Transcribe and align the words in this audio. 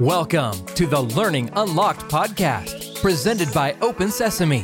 Welcome 0.00 0.64
to 0.76 0.86
the 0.86 1.00
Learning 1.00 1.50
Unlocked 1.56 2.02
podcast, 2.02 3.02
presented 3.02 3.52
by 3.52 3.74
Open 3.80 4.12
Sesame. 4.12 4.62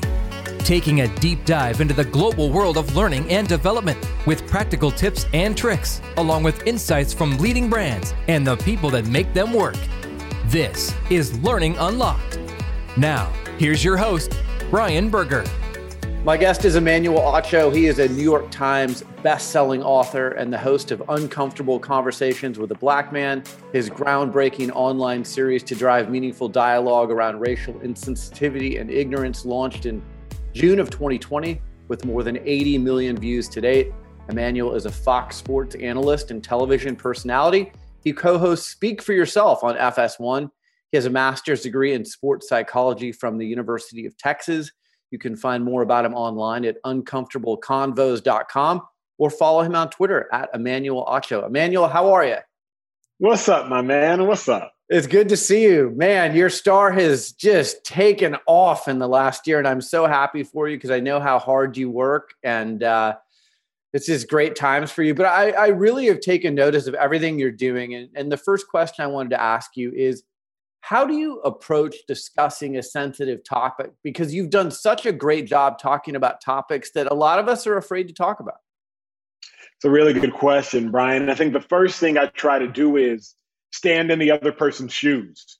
Taking 0.58 1.00
a 1.00 1.08
deep 1.16 1.44
dive 1.44 1.80
into 1.80 1.92
the 1.92 2.04
global 2.04 2.50
world 2.50 2.76
of 2.76 2.94
learning 2.94 3.28
and 3.28 3.48
development 3.48 3.98
with 4.28 4.46
practical 4.46 4.92
tips 4.92 5.26
and 5.32 5.56
tricks, 5.56 6.00
along 6.18 6.44
with 6.44 6.64
insights 6.68 7.12
from 7.12 7.36
leading 7.38 7.68
brands 7.68 8.14
and 8.28 8.46
the 8.46 8.56
people 8.58 8.90
that 8.90 9.08
make 9.08 9.34
them 9.34 9.52
work. 9.52 9.74
This 10.46 10.94
is 11.10 11.36
Learning 11.40 11.76
Unlocked. 11.78 12.38
Now, 12.96 13.32
here's 13.58 13.82
your 13.82 13.96
host, 13.96 14.38
Brian 14.70 15.10
Berger. 15.10 15.44
My 16.24 16.38
guest 16.38 16.64
is 16.64 16.74
Emmanuel 16.74 17.20
Acho. 17.20 17.70
He 17.70 17.84
is 17.84 17.98
a 17.98 18.08
New 18.08 18.22
York 18.22 18.50
Times 18.50 19.04
best-selling 19.22 19.82
author 19.82 20.30
and 20.30 20.50
the 20.50 20.56
host 20.56 20.90
of 20.90 21.02
Uncomfortable 21.10 21.78
Conversations 21.78 22.58
with 22.58 22.72
a 22.72 22.74
Black 22.76 23.12
Man, 23.12 23.44
his 23.74 23.90
groundbreaking 23.90 24.70
online 24.72 25.22
series 25.22 25.62
to 25.64 25.74
drive 25.74 26.08
meaningful 26.08 26.48
dialogue 26.48 27.10
around 27.10 27.40
racial 27.40 27.74
insensitivity 27.74 28.80
and 28.80 28.90
ignorance 28.90 29.44
launched 29.44 29.84
in 29.84 30.02
June 30.54 30.80
of 30.80 30.88
2020 30.88 31.60
with 31.88 32.06
more 32.06 32.22
than 32.22 32.38
80 32.38 32.78
million 32.78 33.18
views 33.18 33.46
to 33.48 33.60
date. 33.60 33.92
Emmanuel 34.30 34.74
is 34.74 34.86
a 34.86 34.90
Fox 34.90 35.36
Sports 35.36 35.74
analyst 35.74 36.30
and 36.30 36.42
television 36.42 36.96
personality. 36.96 37.70
He 38.02 38.14
co-hosts 38.14 38.70
Speak 38.70 39.02
for 39.02 39.12
Yourself 39.12 39.62
on 39.62 39.76
FS1. 39.76 40.48
He 40.90 40.96
has 40.96 41.04
a 41.04 41.10
master's 41.10 41.60
degree 41.60 41.92
in 41.92 42.02
sports 42.02 42.48
psychology 42.48 43.12
from 43.12 43.36
the 43.36 43.46
University 43.46 44.06
of 44.06 44.16
Texas 44.16 44.70
you 45.14 45.18
can 45.18 45.36
find 45.36 45.64
more 45.64 45.82
about 45.82 46.04
him 46.04 46.12
online 46.12 46.64
at 46.64 46.82
uncomfortableconvos.com 46.82 48.82
or 49.16 49.30
follow 49.30 49.62
him 49.62 49.76
on 49.76 49.88
Twitter 49.88 50.28
at 50.32 50.50
Emmanuel 50.52 51.06
Acho. 51.06 51.46
Emmanuel, 51.46 51.86
how 51.86 52.12
are 52.12 52.26
you? 52.26 52.38
What's 53.18 53.48
up, 53.48 53.68
my 53.68 53.80
man? 53.80 54.26
What's 54.26 54.48
up? 54.48 54.72
It's 54.88 55.06
good 55.06 55.28
to 55.28 55.36
see 55.36 55.62
you. 55.62 55.92
Man, 55.94 56.34
your 56.34 56.50
star 56.50 56.90
has 56.90 57.30
just 57.30 57.84
taken 57.84 58.36
off 58.48 58.88
in 58.88 58.98
the 58.98 59.06
last 59.06 59.46
year, 59.46 59.60
and 59.60 59.68
I'm 59.68 59.80
so 59.80 60.08
happy 60.08 60.42
for 60.42 60.68
you 60.68 60.76
because 60.76 60.90
I 60.90 60.98
know 60.98 61.20
how 61.20 61.38
hard 61.38 61.76
you 61.76 61.90
work 61.90 62.34
and 62.42 62.82
uh, 62.82 63.14
it's 63.92 64.06
just 64.06 64.28
great 64.28 64.56
times 64.56 64.90
for 64.90 65.04
you. 65.04 65.14
But 65.14 65.26
I, 65.26 65.52
I 65.52 65.68
really 65.68 66.06
have 66.06 66.18
taken 66.18 66.56
notice 66.56 66.88
of 66.88 66.94
everything 66.94 67.38
you're 67.38 67.52
doing. 67.52 67.94
And, 67.94 68.08
and 68.16 68.32
the 68.32 68.36
first 68.36 68.66
question 68.66 69.04
I 69.04 69.06
wanted 69.06 69.30
to 69.30 69.40
ask 69.40 69.76
you 69.76 69.92
is 69.92 70.24
how 70.84 71.06
do 71.06 71.14
you 71.14 71.40
approach 71.40 71.96
discussing 72.06 72.76
a 72.76 72.82
sensitive 72.82 73.42
topic? 73.42 73.92
Because 74.02 74.34
you've 74.34 74.50
done 74.50 74.70
such 74.70 75.06
a 75.06 75.12
great 75.12 75.46
job 75.46 75.78
talking 75.78 76.14
about 76.14 76.42
topics 76.42 76.90
that 76.90 77.10
a 77.10 77.14
lot 77.14 77.38
of 77.38 77.48
us 77.48 77.66
are 77.66 77.78
afraid 77.78 78.06
to 78.08 78.12
talk 78.12 78.38
about. 78.38 78.58
It's 79.40 79.86
a 79.86 79.90
really 79.90 80.12
good 80.12 80.34
question, 80.34 80.90
Brian. 80.90 81.30
I 81.30 81.36
think 81.36 81.54
the 81.54 81.62
first 81.62 81.98
thing 81.98 82.18
I 82.18 82.26
try 82.26 82.58
to 82.58 82.68
do 82.68 82.98
is 82.98 83.34
stand 83.72 84.10
in 84.10 84.18
the 84.18 84.30
other 84.30 84.52
person's 84.52 84.92
shoes, 84.92 85.56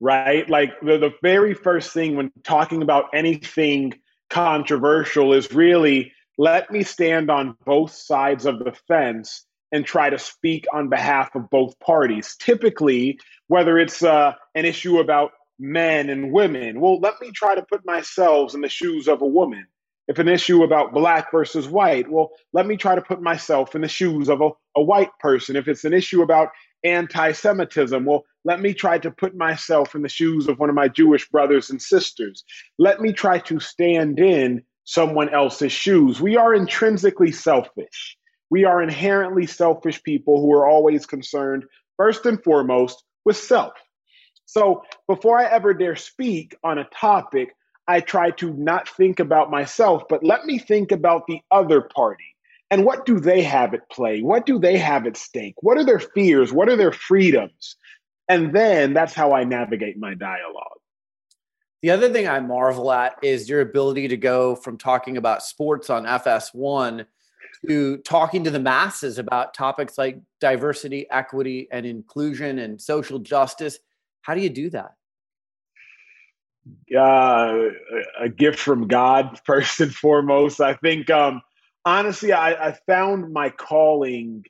right? 0.00 0.50
Like 0.50 0.72
the, 0.80 0.98
the 0.98 1.14
very 1.22 1.54
first 1.54 1.92
thing 1.92 2.16
when 2.16 2.32
talking 2.42 2.82
about 2.82 3.10
anything 3.14 3.94
controversial 4.28 5.34
is 5.34 5.52
really 5.52 6.12
let 6.36 6.72
me 6.72 6.82
stand 6.82 7.30
on 7.30 7.56
both 7.64 7.92
sides 7.92 8.44
of 8.44 8.58
the 8.58 8.72
fence 8.88 9.46
and 9.72 9.84
try 9.84 10.10
to 10.10 10.18
speak 10.18 10.66
on 10.72 10.88
behalf 10.88 11.34
of 11.34 11.50
both 11.50 11.78
parties. 11.80 12.36
Typically, 12.38 13.18
whether 13.48 13.78
it's 13.78 14.02
uh, 14.02 14.32
an 14.54 14.64
issue 14.64 14.98
about 14.98 15.32
men 15.58 16.08
and 16.08 16.32
women, 16.32 16.80
well, 16.80 17.00
let 17.00 17.14
me 17.20 17.30
try 17.32 17.54
to 17.54 17.62
put 17.62 17.84
myself 17.84 18.54
in 18.54 18.60
the 18.60 18.68
shoes 18.68 19.08
of 19.08 19.22
a 19.22 19.26
woman. 19.26 19.66
If 20.06 20.18
an 20.18 20.28
issue 20.28 20.62
about 20.62 20.94
black 20.94 21.30
versus 21.30 21.68
white, 21.68 22.10
well, 22.10 22.30
let 22.54 22.66
me 22.66 22.78
try 22.78 22.94
to 22.94 23.02
put 23.02 23.20
myself 23.20 23.74
in 23.74 23.82
the 23.82 23.88
shoes 23.88 24.30
of 24.30 24.40
a, 24.40 24.50
a 24.74 24.82
white 24.82 25.10
person. 25.20 25.54
If 25.54 25.68
it's 25.68 25.84
an 25.84 25.92
issue 25.92 26.22
about 26.22 26.48
anti 26.82 27.32
Semitism, 27.32 28.04
well, 28.06 28.24
let 28.44 28.60
me 28.60 28.72
try 28.72 28.98
to 28.98 29.10
put 29.10 29.36
myself 29.36 29.94
in 29.94 30.00
the 30.00 30.08
shoes 30.08 30.48
of 30.48 30.58
one 30.58 30.70
of 30.70 30.74
my 30.74 30.88
Jewish 30.88 31.28
brothers 31.28 31.68
and 31.68 31.82
sisters. 31.82 32.42
Let 32.78 33.00
me 33.00 33.12
try 33.12 33.38
to 33.40 33.60
stand 33.60 34.18
in 34.18 34.62
someone 34.84 35.28
else's 35.28 35.72
shoes. 35.72 36.18
We 36.18 36.38
are 36.38 36.54
intrinsically 36.54 37.32
selfish. 37.32 38.17
We 38.50 38.64
are 38.64 38.82
inherently 38.82 39.46
selfish 39.46 40.02
people 40.02 40.40
who 40.40 40.52
are 40.52 40.66
always 40.66 41.06
concerned, 41.06 41.64
first 41.96 42.26
and 42.26 42.42
foremost, 42.42 43.02
with 43.24 43.36
self. 43.36 43.72
So 44.46 44.82
before 45.06 45.38
I 45.38 45.44
ever 45.44 45.74
dare 45.74 45.96
speak 45.96 46.56
on 46.64 46.78
a 46.78 46.88
topic, 46.88 47.54
I 47.86 48.00
try 48.00 48.30
to 48.32 48.52
not 48.52 48.88
think 48.88 49.20
about 49.20 49.50
myself, 49.50 50.04
but 50.08 50.24
let 50.24 50.44
me 50.44 50.58
think 50.58 50.92
about 50.92 51.26
the 51.26 51.40
other 51.50 51.82
party. 51.82 52.36
And 52.70 52.84
what 52.84 53.06
do 53.06 53.18
they 53.18 53.42
have 53.42 53.72
at 53.72 53.88
play? 53.90 54.20
What 54.20 54.44
do 54.44 54.58
they 54.58 54.76
have 54.76 55.06
at 55.06 55.16
stake? 55.16 55.54
What 55.60 55.78
are 55.78 55.84
their 55.84 55.98
fears? 55.98 56.52
What 56.52 56.68
are 56.68 56.76
their 56.76 56.92
freedoms? 56.92 57.76
And 58.28 58.54
then 58.54 58.92
that's 58.92 59.14
how 59.14 59.32
I 59.32 59.44
navigate 59.44 59.98
my 59.98 60.14
dialogue. 60.14 60.78
The 61.80 61.90
other 61.90 62.12
thing 62.12 62.28
I 62.28 62.40
marvel 62.40 62.92
at 62.92 63.16
is 63.22 63.48
your 63.48 63.60
ability 63.60 64.08
to 64.08 64.16
go 64.16 64.54
from 64.54 64.76
talking 64.76 65.16
about 65.16 65.42
sports 65.42 65.88
on 65.88 66.04
FS1 66.04 67.06
to 67.66 67.98
talking 67.98 68.44
to 68.44 68.50
the 68.50 68.60
masses 68.60 69.18
about 69.18 69.54
topics 69.54 69.98
like 69.98 70.20
diversity, 70.40 71.06
equity, 71.10 71.68
and 71.72 71.86
inclusion 71.86 72.58
and 72.58 72.80
social 72.80 73.18
justice. 73.18 73.78
How 74.22 74.34
do 74.34 74.40
you 74.40 74.50
do 74.50 74.70
that? 74.70 74.92
Uh, 76.94 77.70
a 78.20 78.28
gift 78.28 78.58
from 78.58 78.88
God, 78.88 79.40
first 79.44 79.80
and 79.80 79.94
foremost. 79.94 80.60
I 80.60 80.74
think, 80.74 81.10
um, 81.10 81.40
honestly, 81.84 82.32
I, 82.32 82.68
I 82.68 82.72
found 82.86 83.32
my 83.32 83.50
calling, 83.50 84.44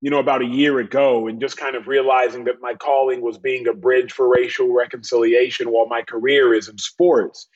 you 0.00 0.10
know, 0.10 0.18
about 0.18 0.42
a 0.42 0.46
year 0.46 0.80
ago, 0.80 1.28
and 1.28 1.40
just 1.40 1.56
kind 1.56 1.76
of 1.76 1.86
realizing 1.86 2.44
that 2.44 2.60
my 2.60 2.74
calling 2.74 3.20
was 3.20 3.38
being 3.38 3.68
a 3.68 3.72
bridge 3.72 4.12
for 4.12 4.28
racial 4.28 4.72
reconciliation 4.72 5.70
while 5.70 5.86
my 5.86 6.02
career 6.02 6.52
is 6.52 6.68
in 6.68 6.78
sports 6.78 7.48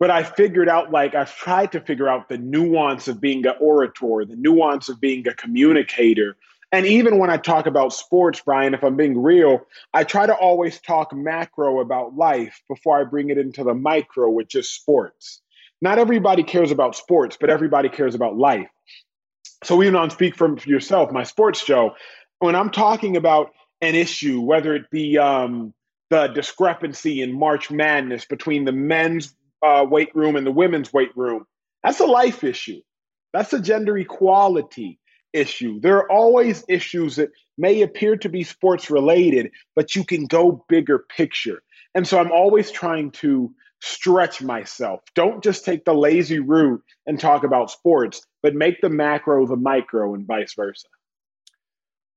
but 0.00 0.10
I 0.10 0.22
figured 0.22 0.68
out 0.68 0.90
like 0.90 1.14
I've 1.14 1.34
tried 1.34 1.72
to 1.72 1.80
figure 1.80 2.08
out 2.08 2.28
the 2.28 2.38
nuance 2.38 3.08
of 3.08 3.20
being 3.20 3.46
an 3.46 3.54
orator, 3.60 4.24
the 4.24 4.36
nuance 4.36 4.88
of 4.88 5.00
being 5.00 5.26
a 5.28 5.34
communicator. 5.34 6.36
And 6.72 6.86
even 6.86 7.18
when 7.18 7.30
I 7.30 7.36
talk 7.36 7.66
about 7.66 7.92
sports, 7.92 8.42
Brian, 8.44 8.74
if 8.74 8.82
I'm 8.82 8.96
being 8.96 9.22
real, 9.22 9.66
I 9.92 10.02
try 10.02 10.26
to 10.26 10.34
always 10.34 10.80
talk 10.80 11.14
macro 11.14 11.80
about 11.80 12.16
life 12.16 12.60
before 12.68 13.00
I 13.00 13.04
bring 13.04 13.30
it 13.30 13.38
into 13.38 13.62
the 13.62 13.74
micro, 13.74 14.28
which 14.28 14.56
is 14.56 14.68
sports. 14.68 15.40
Not 15.80 15.98
everybody 15.98 16.42
cares 16.42 16.72
about 16.72 16.96
sports, 16.96 17.36
but 17.40 17.50
everybody 17.50 17.88
cares 17.88 18.14
about 18.14 18.36
life. 18.36 18.68
So 19.62 19.82
even 19.82 19.96
on 19.96 20.10
Speak 20.10 20.34
for 20.34 20.56
Yourself, 20.66 21.12
my 21.12 21.22
sports 21.22 21.64
show, 21.64 21.94
when 22.40 22.56
I'm 22.56 22.70
talking 22.70 23.16
about 23.16 23.52
an 23.80 23.94
issue, 23.94 24.40
whether 24.40 24.74
it 24.74 24.90
be 24.90 25.16
um, 25.18 25.72
the 26.10 26.28
discrepancy 26.28 27.22
in 27.22 27.32
March 27.32 27.70
Madness 27.70 28.24
between 28.24 28.64
the 28.64 28.72
men's 28.72 29.34
uh, 29.64 29.84
weight 29.84 30.14
room 30.14 30.36
and 30.36 30.46
the 30.46 30.52
women's 30.52 30.92
weight 30.92 31.16
room. 31.16 31.46
That's 31.82 32.00
a 32.00 32.06
life 32.06 32.44
issue. 32.44 32.80
That's 33.32 33.52
a 33.52 33.60
gender 33.60 33.96
equality 33.98 34.98
issue. 35.32 35.80
There 35.80 35.96
are 35.96 36.10
always 36.10 36.64
issues 36.68 37.16
that 37.16 37.30
may 37.58 37.82
appear 37.82 38.16
to 38.18 38.28
be 38.28 38.44
sports 38.44 38.90
related, 38.90 39.50
but 39.74 39.94
you 39.94 40.04
can 40.04 40.26
go 40.26 40.64
bigger 40.68 41.04
picture. 41.16 41.62
And 41.94 42.06
so 42.06 42.18
I'm 42.18 42.32
always 42.32 42.70
trying 42.70 43.10
to 43.12 43.52
stretch 43.82 44.40
myself. 44.40 45.00
Don't 45.14 45.42
just 45.42 45.64
take 45.64 45.84
the 45.84 45.94
lazy 45.94 46.38
route 46.38 46.82
and 47.06 47.18
talk 47.18 47.44
about 47.44 47.70
sports, 47.70 48.22
but 48.42 48.54
make 48.54 48.80
the 48.80 48.88
macro 48.88 49.46
the 49.46 49.56
micro 49.56 50.14
and 50.14 50.26
vice 50.26 50.54
versa. 50.54 50.86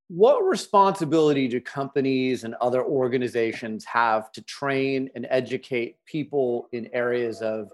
What 0.10 0.42
responsibility 0.46 1.50
do 1.50 1.60
companies 1.60 2.46
and 2.46 2.56
other 2.56 2.82
organizations 2.82 3.84
have 3.86 4.32
to 4.34 4.42
train 4.42 5.10
and 5.16 5.28
educate 5.30 5.98
people 6.06 6.70
in 6.72 6.90
areas 6.94 7.42
of 7.42 7.70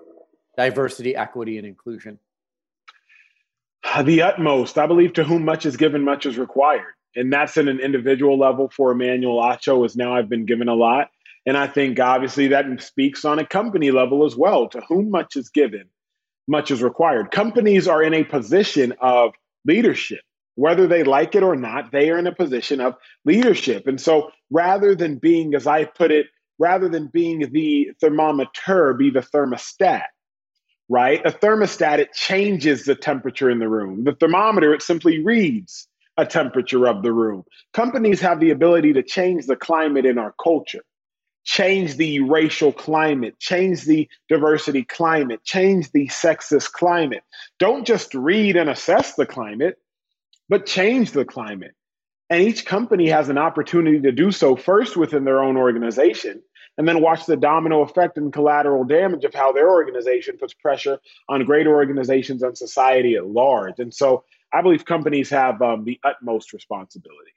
diversity, 0.58 1.16
equity, 1.16 1.60
and 1.60 1.68
inclusion? 1.68 2.18
The 4.04 4.24
utmost. 4.24 4.80
I 4.80 4.88
believe 4.88 5.14
to 5.14 5.24
whom 5.24 5.46
much 5.46 5.68
is 5.68 5.78
given, 5.78 6.04
much 6.04 6.26
is 6.26 6.40
required. 6.40 6.94
And 7.16 7.32
that's 7.32 7.58
in 7.58 7.68
an 7.68 7.80
individual 7.80 8.40
level 8.40 8.68
for 8.76 8.92
Emmanuel 8.92 9.40
Acho, 9.40 9.86
as 9.86 9.96
now 9.96 10.16
I've 10.16 10.30
been 10.30 10.46
given 10.46 10.68
a 10.68 10.74
lot. 10.74 11.10
And 11.46 11.56
I 11.56 11.68
think 11.68 12.00
obviously 12.00 12.48
that 12.48 12.66
speaks 12.82 13.26
on 13.26 13.38
a 13.38 13.46
company 13.46 13.92
level 13.92 14.26
as 14.26 14.36
well. 14.36 14.68
To 14.70 14.82
whom 14.88 15.12
much 15.12 15.36
is 15.36 15.50
given, 15.50 15.90
much 16.48 16.72
is 16.72 16.82
required. 16.82 17.30
Companies 17.30 17.88
are 17.88 18.02
in 18.02 18.16
a 18.16 18.24
position 18.24 18.94
of 19.00 19.34
leadership 19.66 20.22
whether 20.56 20.88
they 20.88 21.04
like 21.04 21.36
it 21.36 21.44
or 21.44 21.56
not, 21.56 21.92
they 21.92 22.10
are 22.10 22.18
in 22.18 22.28
a 22.28 22.36
position 22.36 22.80
of 22.80 22.96
leadership. 23.26 23.88
And 23.88 24.00
so 24.00 24.32
rather 24.52 24.96
than 24.96 25.18
being, 25.18 25.56
as 25.56 25.68
I 25.68 25.86
put 25.86 26.12
it, 26.12 26.28
rather 26.60 26.90
than 26.90 27.08
being 27.08 27.52
the 27.52 27.92
thermometer, 28.00 28.94
be 28.94 29.10
the 29.10 29.22
thermostat, 29.22 30.04
right? 30.90 31.26
A 31.26 31.32
thermostat, 31.32 32.00
it 32.00 32.14
changes 32.14 32.86
the 32.86 32.96
temperature 32.96 33.50
in 33.50 33.60
the 33.60 33.70
room. 33.70 34.04
The 34.04 34.16
thermometer, 34.16 34.74
it 34.74 34.82
simply 34.82 35.24
reads 35.24 35.88
a 36.18 36.26
temperature 36.26 36.88
of 36.88 37.02
the 37.02 37.12
room. 37.12 37.44
Companies 37.74 38.22
have 38.22 38.40
the 38.40 38.52
ability 38.52 38.94
to 38.94 39.04
change 39.04 39.48
the 39.48 39.56
climate 39.56 40.06
in 40.06 40.20
our 40.20 40.36
culture, 40.42 40.84
change 41.44 41.96
the 41.96 42.20
racial 42.20 42.72
climate, 42.72 43.40
change 43.40 43.86
the 43.86 44.08
diversity 44.30 44.84
climate, 44.84 45.44
change 45.44 45.92
the 45.92 46.08
sexist 46.08 46.72
climate. 46.72 47.24
Don't 47.58 47.88
just 47.88 48.14
read 48.14 48.56
and 48.56 48.70
assess 48.70 49.16
the 49.16 49.26
climate 49.26 49.80
but 50.54 50.68
change 50.68 51.14
the 51.14 51.26
climate. 51.26 51.74
And 52.30 52.44
each 52.44 52.64
company 52.64 53.10
has 53.10 53.28
an 53.28 53.40
opportunity 53.40 54.00
to 54.02 54.12
do 54.12 54.32
so 54.32 54.56
first 54.56 54.96
within 54.96 55.24
their 55.24 55.42
own 55.42 55.58
organization, 55.58 56.44
and 56.78 56.88
then 56.88 57.02
watch 57.02 57.26
the 57.26 57.36
domino 57.36 57.82
effect 57.82 58.20
and 58.20 58.32
collateral 58.32 58.84
damage 58.84 59.24
of 59.24 59.34
how 59.34 59.52
their 59.52 59.72
organization 59.72 60.38
puts 60.38 60.54
pressure 60.54 61.00
on 61.28 61.44
greater 61.44 61.74
organizations 61.74 62.44
and 62.44 62.56
society 62.56 63.16
at 63.16 63.26
large. 63.26 63.80
And 63.80 63.92
so 63.92 64.26
I 64.54 64.62
believe 64.62 64.86
companies 64.86 65.28
have 65.32 65.60
um, 65.64 65.86
the 65.86 66.00
utmost 66.04 66.54
responsibility. 66.54 67.32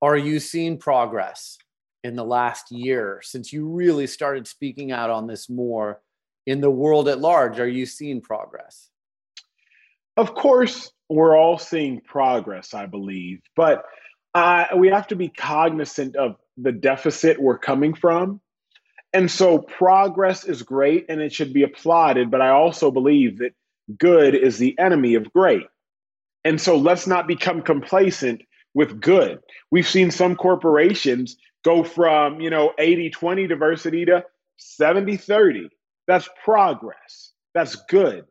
Are 0.00 0.16
you 0.16 0.38
seeing 0.38 0.78
progress 0.78 1.58
in 2.04 2.14
the 2.14 2.24
last 2.24 2.70
year 2.70 3.22
since 3.24 3.52
you 3.52 3.66
really 3.66 4.06
started 4.06 4.46
speaking 4.46 4.92
out 4.92 5.10
on 5.10 5.26
this 5.26 5.50
more 5.50 6.00
in 6.46 6.60
the 6.60 6.70
world 6.70 7.08
at 7.08 7.18
large? 7.18 7.58
Are 7.58 7.66
you 7.66 7.86
seeing 7.86 8.20
progress? 8.20 8.90
Of 10.16 10.34
course, 10.34 10.92
we're 11.08 11.36
all 11.36 11.58
seeing 11.58 12.00
progress, 12.00 12.74
I 12.74 12.86
believe, 12.86 13.40
but 13.56 13.84
uh, 14.34 14.66
we 14.76 14.88
have 14.88 15.08
to 15.08 15.16
be 15.16 15.28
cognizant 15.28 16.16
of 16.16 16.36
the 16.56 16.72
deficit 16.72 17.40
we're 17.40 17.58
coming 17.58 17.94
from. 17.94 18.40
And 19.12 19.30
so 19.30 19.58
progress 19.58 20.44
is 20.44 20.62
great 20.62 21.06
and 21.08 21.20
it 21.20 21.32
should 21.32 21.52
be 21.52 21.62
applauded, 21.62 22.30
but 22.30 22.40
I 22.40 22.50
also 22.50 22.90
believe 22.90 23.38
that 23.38 23.52
good 23.98 24.34
is 24.34 24.58
the 24.58 24.76
enemy 24.78 25.14
of 25.14 25.32
great. 25.32 25.66
And 26.44 26.60
so 26.60 26.76
let's 26.76 27.06
not 27.06 27.26
become 27.26 27.62
complacent 27.62 28.42
with 28.74 29.00
good. 29.00 29.38
We've 29.70 29.88
seen 29.88 30.10
some 30.10 30.36
corporations 30.36 31.36
go 31.64 31.84
from, 31.84 32.40
you 32.40 32.50
know, 32.50 32.72
80-20 32.78 33.48
diversity 33.48 34.04
to 34.06 34.24
70-30. 34.78 35.68
That's 36.06 36.28
progress. 36.44 37.32
That's 37.54 37.76
good. 37.76 38.24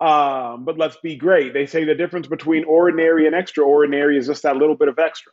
Um, 0.00 0.64
but 0.64 0.78
let's 0.78 0.96
be 0.98 1.16
great. 1.16 1.52
They 1.52 1.66
say 1.66 1.84
the 1.84 1.94
difference 1.94 2.28
between 2.28 2.64
ordinary 2.64 3.26
and 3.26 3.34
extraordinary 3.34 4.16
is 4.16 4.26
just 4.26 4.44
that 4.44 4.56
little 4.56 4.76
bit 4.76 4.88
of 4.88 4.98
extra. 4.98 5.32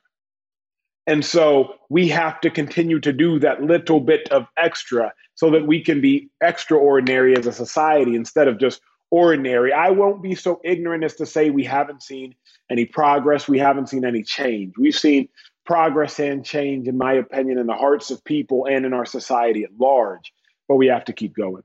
And 1.08 1.24
so 1.24 1.76
we 1.90 2.08
have 2.10 2.42
to 2.42 2.50
continue 2.50 3.00
to 3.02 3.14
do 3.14 3.38
that 3.40 3.62
little 3.62 4.00
bit 4.00 4.28
of 4.30 4.48
extra 4.58 5.14
so 5.36 5.52
that 5.52 5.68
we 5.68 5.82
can 5.82 6.02
be 6.02 6.30
extraordinary 6.42 7.38
as 7.38 7.46
a 7.46 7.52
society 7.52 8.16
instead 8.16 8.48
of 8.48 8.58
just 8.58 8.82
ordinary. 9.12 9.72
I 9.72 9.92
won't 9.92 10.24
be 10.24 10.34
so 10.34 10.60
ignorant 10.64 11.04
as 11.04 11.16
to 11.16 11.28
say 11.28 11.52
we 11.52 11.64
haven't 11.64 12.02
seen 12.02 12.34
any 12.72 12.86
progress, 12.86 13.48
we 13.48 13.60
haven't 13.60 13.90
seen 13.90 14.04
any 14.04 14.24
change. 14.24 14.74
We've 14.80 14.96
seen 14.96 15.30
progress 15.66 16.20
and 16.20 16.44
change, 16.44 16.88
in 16.88 16.98
my 16.98 17.14
opinion, 17.14 17.60
in 17.60 17.68
the 17.68 17.74
hearts 17.76 18.10
of 18.10 18.24
people 18.24 18.66
and 18.66 18.86
in 18.86 18.94
our 18.94 19.06
society 19.06 19.64
at 19.64 19.72
large, 19.80 20.34
but 20.68 20.76
we 20.76 20.88
have 20.88 21.06
to 21.06 21.14
keep 21.14 21.36
going. 21.36 21.64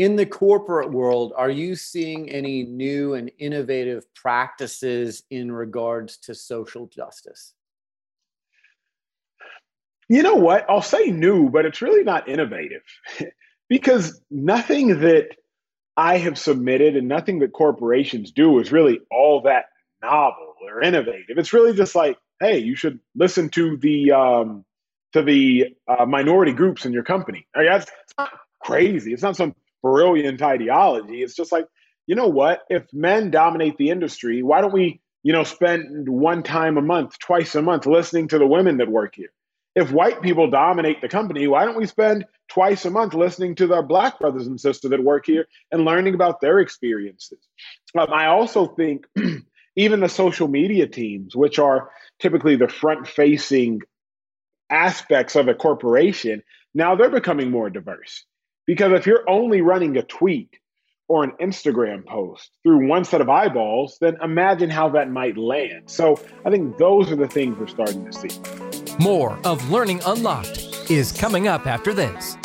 In 0.00 0.16
the 0.16 0.24
corporate 0.24 0.92
world, 0.92 1.34
are 1.36 1.50
you 1.50 1.76
seeing 1.76 2.30
any 2.30 2.62
new 2.62 3.12
and 3.12 3.30
innovative 3.38 4.06
practices 4.14 5.24
in 5.28 5.52
regards 5.52 6.16
to 6.20 6.34
social 6.34 6.86
justice? 6.86 7.52
You 10.08 10.22
know 10.22 10.36
what? 10.36 10.64
I'll 10.70 10.80
say 10.80 11.10
new, 11.10 11.50
but 11.50 11.66
it's 11.66 11.82
really 11.82 12.02
not 12.02 12.30
innovative 12.30 12.80
because 13.68 14.18
nothing 14.30 15.00
that 15.00 15.36
I 15.98 16.16
have 16.16 16.38
submitted 16.38 16.96
and 16.96 17.06
nothing 17.06 17.40
that 17.40 17.52
corporations 17.52 18.30
do 18.30 18.58
is 18.58 18.72
really 18.72 19.00
all 19.10 19.42
that 19.42 19.66
novel 20.00 20.54
or 20.62 20.80
innovative. 20.80 21.36
It's 21.36 21.52
really 21.52 21.74
just 21.74 21.94
like, 21.94 22.16
hey, 22.40 22.56
you 22.56 22.74
should 22.74 23.00
listen 23.14 23.50
to 23.50 23.76
the 23.76 24.12
um, 24.12 24.64
to 25.12 25.20
the 25.20 25.76
uh, 25.86 26.06
minority 26.06 26.54
groups 26.54 26.86
in 26.86 26.94
your 26.94 27.04
company. 27.04 27.46
I 27.54 27.58
mean, 27.58 27.68
that's 27.70 27.90
it's 28.04 28.14
not 28.16 28.30
crazy. 28.62 29.12
It's 29.12 29.22
not 29.22 29.36
some 29.36 29.54
brilliant 29.82 30.42
ideology. 30.42 31.22
It's 31.22 31.34
just 31.34 31.52
like, 31.52 31.66
you 32.06 32.14
know 32.14 32.28
what? 32.28 32.62
If 32.68 32.84
men 32.92 33.30
dominate 33.30 33.76
the 33.76 33.90
industry, 33.90 34.42
why 34.42 34.60
don't 34.60 34.72
we, 34.72 35.00
you 35.22 35.32
know, 35.32 35.44
spend 35.44 36.08
one 36.08 36.42
time 36.42 36.76
a 36.78 36.82
month, 36.82 37.18
twice 37.18 37.54
a 37.54 37.62
month 37.62 37.86
listening 37.86 38.28
to 38.28 38.38
the 38.38 38.46
women 38.46 38.78
that 38.78 38.88
work 38.88 39.14
here? 39.14 39.32
if 39.74 39.92
white 39.92 40.20
people 40.20 40.50
dominate 40.50 41.00
the 41.00 41.08
company, 41.08 41.46
why 41.46 41.64
don't 41.64 41.76
we 41.76 41.86
spend 41.86 42.24
twice 42.48 42.84
a 42.84 42.90
month 42.90 43.14
listening 43.14 43.54
to 43.54 43.66
the 43.66 43.82
black 43.82 44.18
brothers 44.18 44.46
and 44.46 44.60
sisters 44.60 44.90
that 44.90 45.02
work 45.02 45.26
here 45.26 45.46
and 45.70 45.84
learning 45.84 46.14
about 46.14 46.40
their 46.40 46.58
experiences? 46.58 47.38
Um, 47.98 48.12
I 48.12 48.26
also 48.26 48.66
think 48.66 49.06
even 49.76 50.00
the 50.00 50.08
social 50.08 50.48
media 50.48 50.86
teams, 50.86 51.36
which 51.36 51.58
are 51.58 51.90
typically 52.18 52.56
the 52.56 52.68
front 52.68 53.06
facing 53.06 53.80
aspects 54.68 55.36
of 55.36 55.48
a 55.48 55.54
corporation, 55.54 56.42
now 56.74 56.96
they're 56.96 57.10
becoming 57.10 57.50
more 57.50 57.70
diverse. 57.70 58.24
Because 58.70 58.92
if 58.92 59.04
you're 59.04 59.28
only 59.28 59.62
running 59.62 59.96
a 59.96 60.02
tweet 60.04 60.60
or 61.08 61.24
an 61.24 61.32
Instagram 61.40 62.06
post 62.06 62.52
through 62.62 62.86
one 62.86 63.04
set 63.04 63.20
of 63.20 63.28
eyeballs, 63.28 63.98
then 64.00 64.16
imagine 64.22 64.70
how 64.70 64.90
that 64.90 65.10
might 65.10 65.36
land. 65.36 65.90
So 65.90 66.14
I 66.44 66.50
think 66.50 66.78
those 66.78 67.10
are 67.10 67.16
the 67.16 67.26
things 67.26 67.58
we're 67.58 67.66
starting 67.66 68.04
to 68.04 68.12
see. 68.12 68.28
More 69.00 69.40
of 69.42 69.72
Learning 69.72 70.00
Unlocked 70.06 70.88
is 70.88 71.10
coming 71.10 71.48
up 71.48 71.66
after 71.66 71.92
this. 71.92 72.36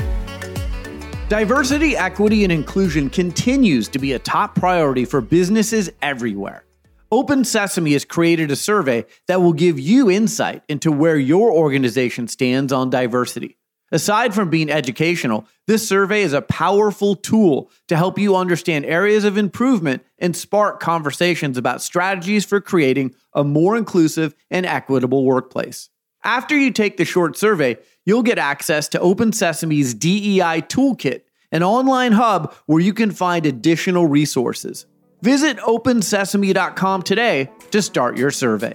Diversity, 1.29 1.95
equity, 1.95 2.43
and 2.43 2.51
inclusion 2.51 3.11
continues 3.11 3.87
to 3.89 3.99
be 3.99 4.13
a 4.13 4.17
top 4.17 4.55
priority 4.55 5.05
for 5.05 5.21
businesses 5.21 5.91
everywhere. 6.01 6.65
Open 7.11 7.45
Sesame 7.45 7.93
has 7.93 8.03
created 8.03 8.49
a 8.49 8.55
survey 8.55 9.05
that 9.27 9.43
will 9.43 9.53
give 9.53 9.79
you 9.79 10.09
insight 10.09 10.63
into 10.67 10.91
where 10.91 11.17
your 11.17 11.51
organization 11.51 12.27
stands 12.27 12.73
on 12.73 12.89
diversity. 12.89 13.57
Aside 13.91 14.33
from 14.33 14.49
being 14.49 14.69
educational, 14.69 15.47
this 15.67 15.87
survey 15.87 16.21
is 16.21 16.33
a 16.33 16.41
powerful 16.41 17.15
tool 17.15 17.71
to 17.87 17.95
help 17.95 18.17
you 18.17 18.35
understand 18.35 18.85
areas 18.85 19.23
of 19.23 19.37
improvement 19.37 20.03
and 20.17 20.35
spark 20.35 20.79
conversations 20.79 21.57
about 21.57 21.81
strategies 21.81 22.45
for 22.45 22.59
creating 22.59 23.13
a 23.33 23.43
more 23.43 23.77
inclusive 23.77 24.33
and 24.49 24.65
equitable 24.65 25.23
workplace. 25.23 25.89
After 26.23 26.57
you 26.57 26.71
take 26.71 26.97
the 26.97 27.05
short 27.05 27.37
survey, 27.37 27.77
you'll 28.05 28.23
get 28.23 28.39
access 28.39 28.87
to 28.89 28.99
Open 28.99 29.31
Sesame's 29.31 29.93
DEI 29.93 30.63
Toolkit, 30.63 31.21
an 31.51 31.61
online 31.61 32.13
hub 32.13 32.53
where 32.65 32.81
you 32.81 32.93
can 32.93 33.11
find 33.11 33.45
additional 33.45 34.07
resources. 34.07 34.87
Visit 35.21 35.57
opensesame.com 35.57 37.03
today 37.03 37.51
to 37.69 37.81
start 37.81 38.17
your 38.17 38.31
survey. 38.31 38.73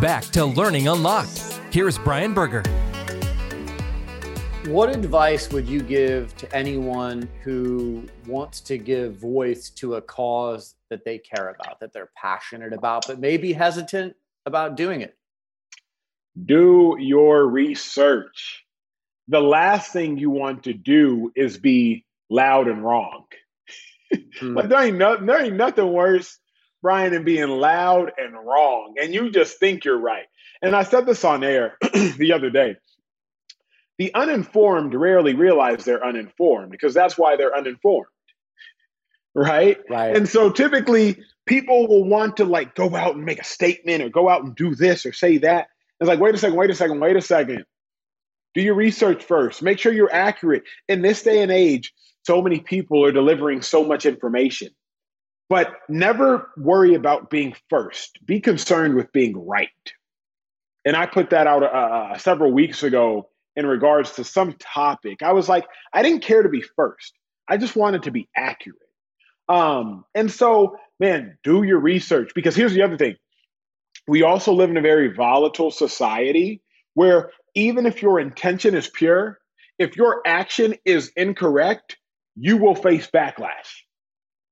Back 0.00 0.24
to 0.24 0.46
Learning 0.46 0.88
Unlocked. 0.88 1.38
Here's 1.70 1.98
Brian 1.98 2.32
Berger. 2.32 2.62
What 4.66 4.90
advice 4.90 5.50
would 5.52 5.68
you 5.68 5.80
give 5.80 6.36
to 6.36 6.56
anyone 6.56 7.28
who 7.42 8.04
wants 8.26 8.60
to 8.62 8.78
give 8.78 9.16
voice 9.16 9.70
to 9.70 9.94
a 9.94 10.02
cause 10.02 10.74
that 10.90 11.04
they 11.04 11.18
care 11.18 11.50
about, 11.50 11.80
that 11.80 11.92
they're 11.92 12.10
passionate 12.16 12.72
about, 12.72 13.06
but 13.06 13.20
maybe 13.20 13.52
hesitant 13.52 14.16
about 14.44 14.76
doing 14.76 15.00
it? 15.02 15.16
do 16.44 16.96
your 16.98 17.46
research. 17.46 18.64
The 19.28 19.40
last 19.40 19.92
thing 19.92 20.18
you 20.18 20.30
want 20.30 20.64
to 20.64 20.74
do 20.74 21.32
is 21.34 21.56
be 21.56 22.04
loud 22.28 22.68
and 22.68 22.84
wrong. 22.84 23.24
mm. 24.14 24.24
like 24.56 24.68
there 24.68 24.82
ain't 24.82 24.98
no, 24.98 25.16
there 25.16 25.42
ain't 25.42 25.56
nothing 25.56 25.92
worse, 25.92 26.38
Brian, 26.82 27.12
than 27.12 27.24
being 27.24 27.48
loud 27.48 28.12
and 28.18 28.34
wrong, 28.34 28.96
and 29.00 29.12
you 29.12 29.30
just 29.30 29.58
think 29.58 29.84
you're 29.84 29.98
right. 29.98 30.26
And 30.62 30.76
I 30.76 30.84
said 30.84 31.06
this 31.06 31.24
on 31.24 31.42
air 31.42 31.76
the 31.82 32.32
other 32.34 32.50
day. 32.50 32.76
The 33.98 34.12
uninformed 34.14 34.94
rarely 34.94 35.34
realize 35.34 35.84
they're 35.84 36.04
uninformed 36.04 36.70
because 36.70 36.94
that's 36.94 37.16
why 37.16 37.36
they're 37.36 37.56
uninformed. 37.56 38.08
Right? 39.34 39.78
Right. 39.88 40.16
And 40.16 40.28
so 40.28 40.50
typically 40.50 41.22
people 41.46 41.86
will 41.86 42.04
want 42.04 42.38
to 42.38 42.44
like 42.44 42.74
go 42.74 42.94
out 42.94 43.16
and 43.16 43.24
make 43.24 43.40
a 43.40 43.44
statement 43.44 44.02
or 44.02 44.08
go 44.08 44.28
out 44.28 44.44
and 44.44 44.54
do 44.54 44.74
this 44.74 45.06
or 45.06 45.12
say 45.12 45.38
that. 45.38 45.68
It's 46.00 46.08
like, 46.08 46.20
wait 46.20 46.34
a 46.34 46.38
second, 46.38 46.56
wait 46.56 46.70
a 46.70 46.74
second, 46.74 47.00
wait 47.00 47.16
a 47.16 47.22
second. 47.22 47.64
Do 48.54 48.62
your 48.62 48.74
research 48.74 49.24
first. 49.24 49.62
Make 49.62 49.78
sure 49.78 49.92
you're 49.92 50.12
accurate. 50.12 50.64
In 50.88 51.02
this 51.02 51.22
day 51.22 51.42
and 51.42 51.52
age, 51.52 51.92
so 52.24 52.42
many 52.42 52.60
people 52.60 53.04
are 53.04 53.12
delivering 53.12 53.62
so 53.62 53.84
much 53.84 54.04
information. 54.04 54.70
But 55.48 55.72
never 55.88 56.50
worry 56.56 56.94
about 56.94 57.30
being 57.30 57.54
first. 57.70 58.18
Be 58.26 58.40
concerned 58.40 58.94
with 58.94 59.12
being 59.12 59.46
right. 59.46 59.68
And 60.84 60.96
I 60.96 61.06
put 61.06 61.30
that 61.30 61.46
out 61.46 61.62
uh, 61.62 61.66
uh 61.66 62.18
several 62.18 62.52
weeks 62.52 62.82
ago 62.82 63.28
in 63.56 63.66
regards 63.66 64.12
to 64.12 64.24
some 64.24 64.54
topic. 64.54 65.22
I 65.22 65.32
was 65.32 65.48
like, 65.48 65.66
I 65.92 66.02
didn't 66.02 66.22
care 66.22 66.42
to 66.42 66.48
be 66.48 66.62
first. 66.76 67.14
I 67.48 67.56
just 67.56 67.74
wanted 67.74 68.04
to 68.04 68.10
be 68.10 68.28
accurate. 68.36 68.78
Um, 69.48 70.04
and 70.14 70.30
so, 70.30 70.76
man, 71.00 71.38
do 71.42 71.62
your 71.62 71.78
research 71.78 72.32
because 72.34 72.56
here's 72.56 72.74
the 72.74 72.82
other 72.82 72.96
thing 72.98 73.16
we 74.08 74.22
also 74.22 74.52
live 74.52 74.70
in 74.70 74.76
a 74.76 74.82
very 74.82 75.12
volatile 75.12 75.70
society 75.70 76.62
where 76.94 77.30
even 77.54 77.86
if 77.86 78.02
your 78.02 78.20
intention 78.20 78.74
is 78.74 78.88
pure, 78.88 79.38
if 79.78 79.96
your 79.96 80.22
action 80.26 80.74
is 80.84 81.10
incorrect, 81.16 81.96
you 82.36 82.56
will 82.56 82.74
face 82.74 83.08
backlash. 83.12 83.82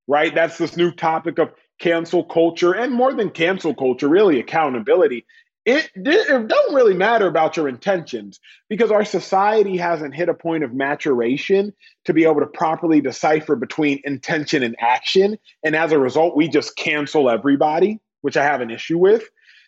Right? 0.06 0.34
That's 0.34 0.58
this 0.58 0.76
new 0.76 0.92
topic 0.92 1.38
of 1.38 1.52
cancel 1.78 2.24
culture 2.24 2.72
and 2.72 2.92
more 2.92 3.12
than 3.14 3.30
cancel 3.30 3.74
culture, 3.74 4.08
really 4.08 4.38
accountability. 4.38 5.26
It, 5.64 5.90
it 5.94 6.48
don't 6.48 6.74
really 6.74 6.92
matter 6.92 7.26
about 7.26 7.56
your 7.56 7.68
intentions 7.68 8.38
because 8.68 8.90
our 8.90 9.04
society 9.04 9.78
hasn't 9.78 10.14
hit 10.14 10.28
a 10.28 10.34
point 10.34 10.62
of 10.62 10.74
maturation 10.74 11.72
to 12.04 12.12
be 12.12 12.24
able 12.24 12.40
to 12.40 12.46
properly 12.46 13.00
decipher 13.00 13.56
between 13.56 14.02
intention 14.04 14.62
and 14.62 14.76
action. 14.78 15.38
And 15.62 15.74
as 15.74 15.92
a 15.92 15.98
result, 15.98 16.36
we 16.36 16.48
just 16.48 16.76
cancel 16.76 17.30
everybody, 17.30 18.00
which 18.20 18.36
I 18.36 18.44
have 18.44 18.60
an 18.60 18.70
issue 18.70 18.98
with. 18.98 19.24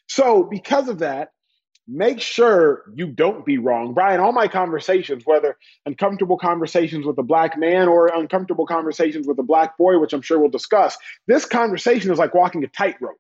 So, 0.06 0.44
because 0.44 0.88
of 0.88 0.98
that, 0.98 1.32
make 1.88 2.20
sure 2.20 2.82
you 2.94 3.06
don't 3.06 3.46
be 3.46 3.56
wrong. 3.58 3.94
Brian, 3.94 4.20
all 4.20 4.32
my 4.32 4.48
conversations, 4.48 5.22
whether 5.24 5.56
uncomfortable 5.86 6.36
conversations 6.36 7.06
with 7.06 7.16
a 7.18 7.22
black 7.22 7.58
man 7.58 7.88
or 7.88 8.08
uncomfortable 8.08 8.66
conversations 8.66 9.26
with 9.26 9.38
a 9.38 9.42
black 9.42 9.78
boy, 9.78 9.98
which 9.98 10.12
I'm 10.12 10.22
sure 10.22 10.38
we'll 10.38 10.50
discuss, 10.50 10.98
this 11.26 11.46
conversation 11.46 12.10
is 12.10 12.18
like 12.18 12.34
walking 12.34 12.64
a 12.64 12.68
tightrope 12.68 13.18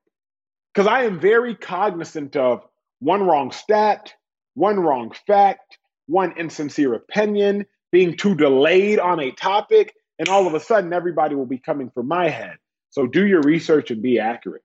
because 0.76 0.86
I 0.86 1.04
am 1.04 1.18
very 1.18 1.54
cognizant 1.54 2.36
of 2.36 2.62
one 2.98 3.22
wrong 3.22 3.50
stat, 3.50 4.12
one 4.52 4.78
wrong 4.78 5.10
fact, 5.26 5.78
one 6.06 6.36
insincere 6.36 6.92
opinion, 6.92 7.64
being 7.90 8.14
too 8.14 8.34
delayed 8.34 8.98
on 8.98 9.18
a 9.18 9.30
topic, 9.30 9.94
and 10.18 10.28
all 10.28 10.46
of 10.46 10.52
a 10.52 10.60
sudden 10.60 10.92
everybody 10.92 11.34
will 11.34 11.46
be 11.46 11.56
coming 11.56 11.90
for 11.90 12.02
my 12.02 12.28
head. 12.28 12.56
So 12.90 13.06
do 13.06 13.26
your 13.26 13.40
research 13.40 13.90
and 13.90 14.02
be 14.02 14.18
accurate 14.18 14.62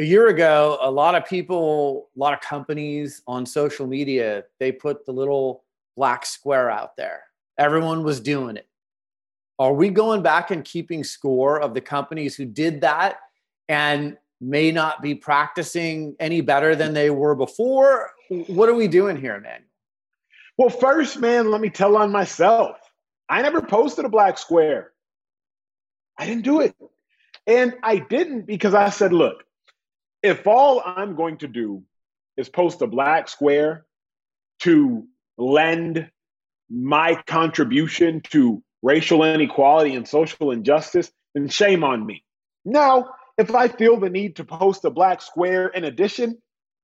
a 0.00 0.02
year 0.02 0.28
ago, 0.28 0.78
a 0.80 0.90
lot 0.90 1.14
of 1.14 1.26
people, 1.26 2.08
a 2.16 2.18
lot 2.18 2.32
of 2.32 2.40
companies 2.40 3.22
on 3.26 3.44
social 3.44 3.86
media, 3.86 4.44
they 4.58 4.72
put 4.72 5.04
the 5.04 5.12
little 5.12 5.64
black 5.96 6.24
square 6.24 6.70
out 6.70 6.96
there. 6.96 7.24
Everyone 7.58 8.02
was 8.02 8.20
doing 8.20 8.56
it. 8.56 8.66
Are 9.58 9.74
we 9.74 9.90
going 9.90 10.22
back 10.22 10.50
and 10.50 10.64
keeping 10.64 11.04
score 11.04 11.60
of 11.60 11.74
the 11.74 11.82
companies 11.82 12.34
who 12.34 12.46
did 12.46 12.80
that 12.80 13.18
and 13.68 14.16
may 14.40 14.72
not 14.72 15.02
be 15.02 15.14
practicing 15.14 16.16
any 16.18 16.40
better 16.40 16.74
than 16.74 16.94
they 16.94 17.10
were 17.10 17.34
before? 17.34 18.10
What 18.28 18.68
are 18.68 18.74
we 18.74 18.88
doing 18.88 19.16
here, 19.16 19.38
man? 19.40 19.62
Well, 20.56 20.70
first, 20.70 21.18
man, 21.18 21.50
let 21.50 21.60
me 21.60 21.70
tell 21.70 21.96
on 21.96 22.12
myself. 22.12 22.76
I 23.28 23.42
never 23.42 23.62
posted 23.62 24.04
a 24.04 24.08
black 24.08 24.38
square. 24.38 24.92
I 26.18 26.26
didn't 26.26 26.44
do 26.44 26.60
it. 26.60 26.74
And 27.46 27.74
I 27.82 27.96
didn't 27.98 28.46
because 28.46 28.74
I 28.74 28.90
said, 28.90 29.12
look, 29.12 29.44
if 30.22 30.46
all 30.46 30.82
I'm 30.84 31.16
going 31.16 31.38
to 31.38 31.48
do 31.48 31.82
is 32.36 32.48
post 32.48 32.82
a 32.82 32.86
black 32.86 33.28
square 33.28 33.86
to 34.60 35.06
lend 35.38 36.10
my 36.68 37.20
contribution 37.26 38.20
to 38.30 38.62
racial 38.82 39.24
inequality 39.24 39.94
and 39.94 40.06
social 40.06 40.50
injustice, 40.50 41.10
then 41.34 41.48
shame 41.48 41.84
on 41.84 42.04
me. 42.04 42.24
Now, 42.64 43.10
if 43.40 43.54
I 43.54 43.68
feel 43.68 43.98
the 43.98 44.10
need 44.10 44.36
to 44.36 44.44
post 44.44 44.84
a 44.84 44.90
black 44.90 45.22
square 45.22 45.68
in 45.68 45.84
addition, 45.84 46.38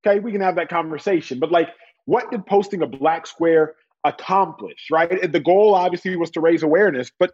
okay, 0.06 0.20
we 0.20 0.32
can 0.32 0.40
have 0.40 0.56
that 0.56 0.68
conversation. 0.68 1.38
But 1.38 1.52
like, 1.52 1.68
what 2.04 2.30
did 2.30 2.46
posting 2.46 2.82
a 2.82 2.86
black 2.86 3.26
square 3.26 3.74
accomplish, 4.04 4.88
right? 4.90 5.30
The 5.30 5.40
goal 5.40 5.74
obviously 5.74 6.16
was 6.16 6.30
to 6.32 6.40
raise 6.40 6.62
awareness, 6.62 7.10
but 7.18 7.32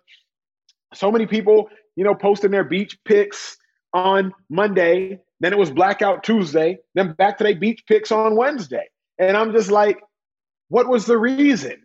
so 0.95 1.11
many 1.11 1.27
people, 1.27 1.69
you 1.97 2.05
know, 2.05 2.15
posting 2.15 2.51
their 2.51 2.65
beach 2.65 2.99
pics 3.05 3.57
on 3.95 4.33
Monday 4.49 5.21
then 5.43 5.53
it 5.53 5.59
was 5.59 5.73
blackout 5.73 6.23
Tuesday. 6.23 6.79
Then 6.95 7.15
back 7.15 7.39
to 7.39 7.45
their 7.45 7.57
beach 7.57 7.83
picks 7.89 8.13
on 8.13 8.37
Wednesday. 8.37 8.89
And 9.19 9.37
I'm 9.37 9.53
just 9.53 9.73
like, 9.73 9.99
what 10.69 10.89
was 10.89 11.05
the 11.05 11.19
reason? 11.19 11.83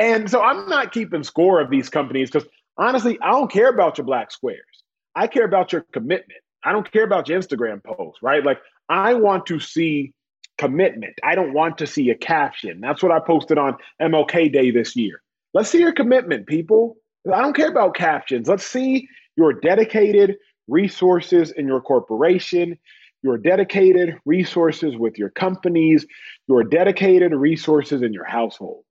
And 0.00 0.28
so 0.28 0.42
I'm 0.42 0.68
not 0.68 0.92
keeping 0.92 1.22
score 1.22 1.60
of 1.60 1.70
these 1.70 1.88
companies 1.88 2.30
because 2.30 2.48
honestly, 2.76 3.16
I 3.22 3.30
don't 3.30 3.50
care 3.50 3.68
about 3.68 3.96
your 3.96 4.04
black 4.04 4.32
squares. 4.32 4.58
I 5.18 5.26
care 5.26 5.44
about 5.44 5.72
your 5.72 5.84
commitment. 5.92 6.40
I 6.64 6.70
don't 6.70 6.90
care 6.92 7.02
about 7.02 7.28
your 7.28 7.40
Instagram 7.40 7.82
post, 7.82 8.20
right? 8.22 8.44
Like 8.44 8.58
I 8.88 9.14
want 9.14 9.46
to 9.46 9.58
see 9.58 10.12
commitment. 10.58 11.14
I 11.24 11.34
don't 11.34 11.52
want 11.52 11.76
to 11.78 11.88
see 11.88 12.10
a 12.10 12.14
caption. 12.14 12.80
That's 12.80 13.02
what 13.02 13.10
I 13.10 13.18
posted 13.18 13.58
on 13.58 13.76
MLK 14.00 14.52
Day 14.52 14.70
this 14.70 14.94
year. 14.94 15.20
Let's 15.54 15.70
see 15.70 15.80
your 15.80 15.92
commitment, 15.92 16.46
people. 16.46 16.98
I 17.32 17.42
don't 17.42 17.56
care 17.56 17.68
about 17.68 17.96
captions. 17.96 18.46
Let's 18.46 18.64
see 18.64 19.08
your 19.36 19.52
dedicated, 19.52 20.36
resources 20.68 21.50
in 21.50 21.66
your 21.66 21.80
corporation, 21.80 22.78
your 23.22 23.38
dedicated 23.38 24.18
resources 24.24 24.96
with 24.96 25.18
your 25.18 25.30
companies, 25.30 26.06
your 26.46 26.62
dedicated 26.62 27.32
resources 27.32 28.02
in 28.02 28.12
your 28.12 28.24
household. 28.24 28.84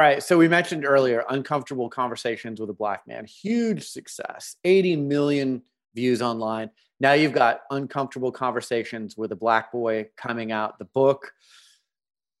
All 0.00 0.06
right. 0.06 0.22
So 0.22 0.38
we 0.38 0.48
mentioned 0.48 0.86
earlier 0.86 1.24
uncomfortable 1.28 1.90
conversations 1.90 2.58
with 2.58 2.70
a 2.70 2.72
black 2.72 3.06
man, 3.06 3.26
huge 3.26 3.86
success, 3.86 4.56
80 4.64 4.96
million 4.96 5.60
views 5.94 6.22
online. 6.22 6.70
Now 7.00 7.12
you've 7.12 7.34
got 7.34 7.60
uncomfortable 7.70 8.32
conversations 8.32 9.14
with 9.18 9.30
a 9.32 9.36
black 9.36 9.70
boy 9.70 10.08
coming 10.16 10.52
out, 10.52 10.78
the 10.78 10.86
book. 10.86 11.30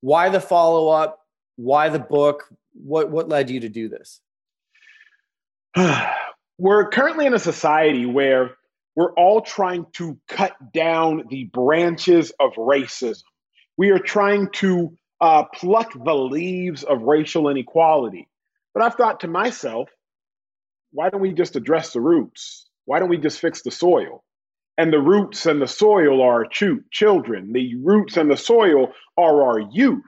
Why 0.00 0.30
the 0.30 0.40
follow 0.40 0.88
up? 0.88 1.18
Why 1.56 1.90
the 1.90 1.98
book? 1.98 2.48
What 2.72 3.10
what 3.10 3.28
led 3.28 3.50
you 3.50 3.60
to 3.60 3.68
do 3.68 3.90
this? 3.90 4.22
we're 6.58 6.88
currently 6.88 7.26
in 7.26 7.34
a 7.34 7.38
society 7.38 8.06
where 8.06 8.52
we're 8.96 9.12
all 9.12 9.42
trying 9.42 9.84
to 9.96 10.18
cut 10.28 10.54
down 10.72 11.24
the 11.28 11.44
branches 11.44 12.32
of 12.40 12.54
racism. 12.54 13.24
We 13.76 13.90
are 13.90 13.98
trying 13.98 14.48
to 14.52 14.96
uh, 15.20 15.44
pluck 15.54 15.92
the 15.92 16.14
leaves 16.14 16.82
of 16.82 17.02
racial 17.02 17.48
inequality. 17.48 18.28
But 18.74 18.82
I've 18.82 18.94
thought 18.94 19.20
to 19.20 19.28
myself, 19.28 19.88
why 20.92 21.10
don't 21.10 21.20
we 21.20 21.32
just 21.32 21.56
address 21.56 21.92
the 21.92 22.00
roots? 22.00 22.66
Why 22.84 22.98
don't 22.98 23.08
we 23.08 23.18
just 23.18 23.40
fix 23.40 23.62
the 23.62 23.70
soil? 23.70 24.24
And 24.78 24.92
the 24.92 25.00
roots 25.00 25.46
and 25.46 25.60
the 25.60 25.68
soil 25.68 26.22
are 26.22 26.46
ch- 26.46 26.84
children. 26.90 27.52
The 27.52 27.74
roots 27.76 28.16
and 28.16 28.30
the 28.30 28.36
soil 28.36 28.92
are 29.18 29.42
our 29.42 29.60
youth. 29.60 30.04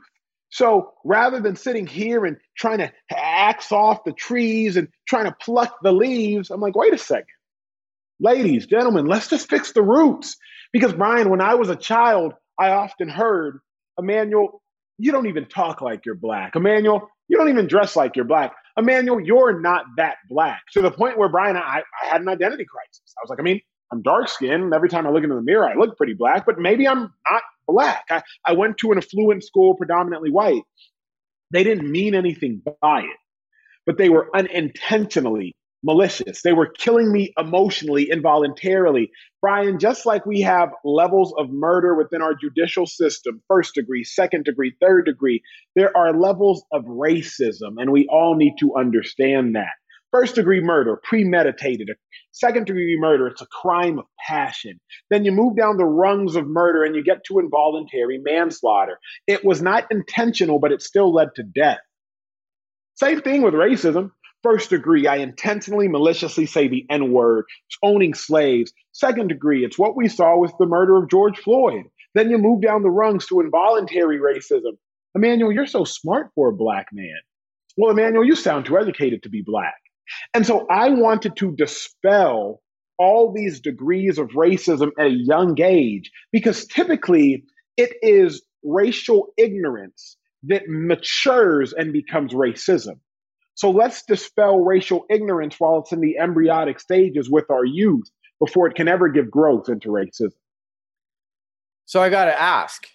So 0.51 0.93
rather 1.05 1.41
than 1.41 1.57
sitting 1.57 1.87
here 1.87 2.25
and 2.25 2.37
trying 2.57 2.79
to 2.79 2.93
axe 3.11 3.73
off 3.73 4.05
the 4.05 4.13
trees 4.13 4.77
and 4.77 4.89
trying 5.07 5.25
to 5.27 5.37
pluck 5.41 5.79
the 5.83 5.93
leaves, 5.93 6.51
I'm 6.51 6.61
like, 6.61 6.77
wait 6.77 6.95
a 6.95 6.99
second. 6.99 7.27
Ladies, 8.21 8.67
gentlemen, 8.67 9.07
let's 9.07 9.29
just 9.29 9.49
fix 9.51 9.73
the 9.73 9.83
roots. 9.83 10.37
Because, 10.73 10.93
Brian, 10.95 11.31
when 11.31 11.41
I 11.41 11.55
was 11.55 11.69
a 11.69 11.77
child, 11.77 12.35
I 12.59 12.71
often 12.71 13.09
heard, 13.09 13.61
Emmanuel, 13.99 14.62
you 15.03 15.11
don't 15.11 15.27
even 15.27 15.47
talk 15.47 15.81
like 15.81 16.07
you're 16.07 16.15
black. 16.15 16.55
Emmanuel, 16.55 17.11
you 17.27 17.37
don't 17.37 17.49
even 17.49 17.67
dress 17.67 17.97
like 17.97 18.15
you're 18.15 18.25
black. 18.25 18.55
Emmanuel, 18.77 19.21
you're 19.21 19.61
not 19.61 19.85
that 19.97 20.15
black. 20.31 20.63
To 20.75 20.81
the 20.81 20.93
point 20.93 21.19
where, 21.19 21.29
Brian, 21.29 21.57
I, 21.57 21.83
I 22.03 22.07
had 22.07 22.21
an 22.21 22.29
identity 22.29 22.65
crisis. 22.65 23.03
I 23.19 23.21
was 23.25 23.29
like, 23.29 23.41
I 23.41 23.43
mean, 23.43 23.61
I'm 23.93 24.01
dark 24.03 24.29
skinned. 24.29 24.73
Every 24.73 24.89
time 24.89 25.05
I 25.05 25.11
look 25.11 25.25
into 25.25 25.35
the 25.35 25.43
mirror, 25.43 25.69
I 25.69 25.75
look 25.75 25.97
pretty 25.97 26.15
black, 26.15 26.47
but 26.47 26.61
maybe 26.61 26.87
I'm 26.87 27.13
not 27.29 27.43
black. 27.67 28.05
I, 28.11 28.23
I 28.47 28.53
went 28.53 28.79
to 28.79 28.93
an 28.93 28.99
affluent 28.99 29.43
school, 29.43 29.75
predominantly 29.75 30.31
white. 30.31 30.63
They 31.51 31.65
didn't 31.65 31.91
mean 31.91 32.15
anything 32.15 32.63
by 32.81 33.01
it, 33.01 33.19
but 33.85 33.99
they 33.99 34.09
were 34.09 34.31
unintentionally 34.37 35.57
malicious. 35.83 36.43
They 36.43 36.53
were 36.53 36.67
killing 36.67 37.13
me 37.13 37.33
emotionally, 37.39 38.11
involuntarily. 38.11 39.11
Brian, 39.41 39.79
just 39.79 40.07
like 40.07 40.27
we 40.27 40.43
have 40.43 40.71
levels 40.85 41.35
of 41.39 41.51
murder 41.51 41.95
within 41.97 42.23
our 42.23 42.35
judicial 42.35 42.87
system 42.87 43.43
first 43.49 43.75
degree, 43.75 44.05
second 44.05 44.45
degree, 44.45 44.75
third 44.81 45.07
degree 45.07 45.43
there 45.75 45.97
are 45.97 46.13
levels 46.19 46.65
of 46.73 46.85
racism, 46.85 47.77
and 47.79 47.93
we 47.93 48.07
all 48.11 48.37
need 48.37 48.55
to 48.61 48.77
understand 48.77 49.57
that. 49.57 49.73
First 50.11 50.35
degree 50.35 50.61
murder, 50.61 51.01
premeditated. 51.03 51.91
Second 52.33 52.67
degree 52.67 52.99
murder, 52.99 53.29
it's 53.29 53.41
a 53.41 53.47
crime 53.47 53.99
of 53.99 54.05
passion. 54.29 54.79
Then 55.11 55.25
you 55.25 55.33
move 55.33 55.57
down 55.57 55.79
the 55.79 55.87
rungs 55.87 56.37
of 56.37 56.47
murder 56.47 56.85
and 56.85 56.95
you 56.95 57.03
get 57.03 57.25
to 57.25 57.39
involuntary 57.39 58.19
manslaughter. 58.19 58.99
It 59.27 59.43
was 59.43 59.63
not 59.63 59.91
intentional, 59.91 60.59
but 60.59 60.73
it 60.73 60.83
still 60.83 61.15
led 61.15 61.29
to 61.37 61.43
death. 61.43 61.81
Same 62.97 63.23
thing 63.23 63.41
with 63.41 63.55
racism. 63.55 64.11
First 64.43 64.71
degree, 64.71 65.07
I 65.07 65.17
intentionally, 65.17 65.89
maliciously 65.89 66.47
say 66.47 66.69
the 66.69 66.85
N 66.91 67.13
word, 67.13 67.45
owning 67.83 68.15
slaves. 68.15 68.73
Second 68.93 69.29
degree, 69.29 69.65
it's 69.65 69.79
what 69.79 69.97
we 69.97 70.09
saw 70.09 70.37
with 70.37 70.53
the 70.59 70.67
murder 70.67 70.97
of 70.97 71.09
George 71.09 71.39
Floyd. 71.39 71.85
Then 72.15 72.31
you 72.31 72.39
move 72.39 72.61
down 72.61 72.83
the 72.83 72.91
rungs 72.91 73.27
to 73.27 73.41
involuntary 73.41 74.19
racism. 74.19 74.77
Emmanuel, 75.15 75.53
you're 75.53 75.67
so 75.67 75.85
smart 75.85 76.31
for 76.35 76.49
a 76.49 76.57
black 76.57 76.87
man. 76.93 77.21
Well, 77.77 77.93
Emmanuel, 77.93 78.25
you 78.25 78.35
sound 78.35 78.67
too 78.67 78.79
educated 78.79 79.23
to 79.23 79.29
be 79.29 79.43
black. 79.45 79.75
And 80.35 80.47
so 80.47 80.67
I 80.69 80.91
wanted 80.91 81.37
to 81.37 81.55
dispel 81.55 82.61
all 82.99 83.33
these 83.33 83.61
degrees 83.61 84.19
of 84.19 84.29
racism 84.31 84.91
at 84.99 85.07
a 85.07 85.11
young 85.11 85.61
age 85.61 86.11
because 86.33 86.67
typically 86.67 87.45
it 87.77 87.93
is 88.03 88.43
racial 88.63 89.33
ignorance 89.37 90.17
that 90.45 90.63
matures 90.69 91.73
and 91.73 91.93
becomes 91.93 92.33
racism. 92.33 92.99
So 93.55 93.71
let's 93.71 94.03
dispel 94.03 94.61
racial 94.61 95.05
ignorance 95.11 95.57
while 95.59 95.81
it's 95.81 95.93
in 95.93 96.01
the 96.01 96.19
embryonic 96.19 96.81
stages 96.81 97.31
with 97.31 97.51
our 97.51 97.65
youth 97.65 98.11
before 98.39 98.67
it 98.67 98.75
can 98.75 98.89
ever 98.89 99.09
give 99.09 99.31
growth 99.31 99.69
into 99.69 99.89
racism. 99.89 100.33
So 101.85 102.03
I 102.03 102.09
got 102.09 102.25
to 102.25 102.41
ask, 102.41 102.87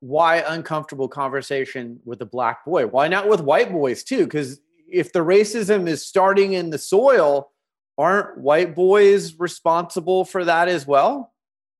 why 0.00 0.36
uncomfortable 0.46 1.08
conversation 1.08 2.00
with 2.04 2.20
a 2.22 2.26
black 2.26 2.64
boy? 2.64 2.86
Why 2.86 3.08
not 3.08 3.28
with 3.28 3.40
white 3.40 3.72
boys 3.72 4.04
too? 4.04 4.24
Because 4.24 4.60
if 4.88 5.12
the 5.12 5.20
racism 5.20 5.88
is 5.88 6.06
starting 6.06 6.52
in 6.52 6.70
the 6.70 6.78
soil, 6.78 7.50
aren't 7.98 8.38
white 8.38 8.74
boys 8.74 9.38
responsible 9.38 10.24
for 10.24 10.44
that 10.44 10.68
as 10.68 10.86
well? 10.86 11.32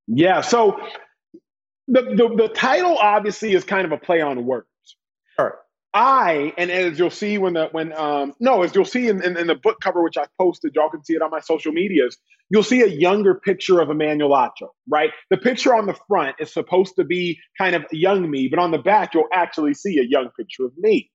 Yeah. 0.09 0.41
So 0.41 0.81
the, 1.89 2.03
the, 2.03 2.35
the 2.37 2.49
title 2.49 2.97
obviously 2.97 3.53
is 3.53 3.65
kind 3.65 3.85
of 3.85 3.93
a 3.93 3.99
play 3.99 4.21
on 4.21 4.45
words. 4.45 4.67
I 5.97 6.53
and 6.59 6.71
as 6.71 6.99
you'll 6.99 7.09
see 7.09 7.39
when 7.39 7.55
the 7.55 7.69
when 7.73 7.95
um 7.95 8.35
no 8.39 8.63
as 8.63 8.75
you'll 8.75 8.85
see 8.85 9.09
in, 9.09 9.25
in, 9.25 9.39
in, 9.39 9.47
the 9.47 9.55
book 9.55 9.81
cover 9.81 10.03
which 10.03 10.19
I 10.19 10.27
posted, 10.39 10.75
y'all 10.75 10.91
can 10.91 11.03
see 11.03 11.15
it 11.15 11.23
on 11.23 11.31
my 11.31 11.41
social 11.41 11.73
medias. 11.73 12.19
You'll 12.51 12.63
see 12.63 12.83
a 12.83 12.87
younger 12.87 13.35
picture 13.35 13.81
of 13.81 13.89
Emmanuel 13.89 14.33
Acho, 14.33 14.69
right? 14.87 15.11
The 15.31 15.39
picture 15.39 15.75
on 15.75 15.87
the 15.87 15.97
front 16.07 16.37
is 16.39 16.53
supposed 16.53 16.97
to 16.97 17.05
be 17.05 17.39
kind 17.57 17.75
of 17.75 17.87
young 17.93 18.31
me, 18.31 18.49
but 18.49 18.59
on 18.59 18.73
the 18.73 18.79
back 18.79 19.15
you'll 19.15 19.31
actually 19.33 19.73
see 19.73 19.99
a 19.99 20.05
young 20.07 20.29
picture 20.39 20.67
of 20.67 20.73
me. 20.77 21.11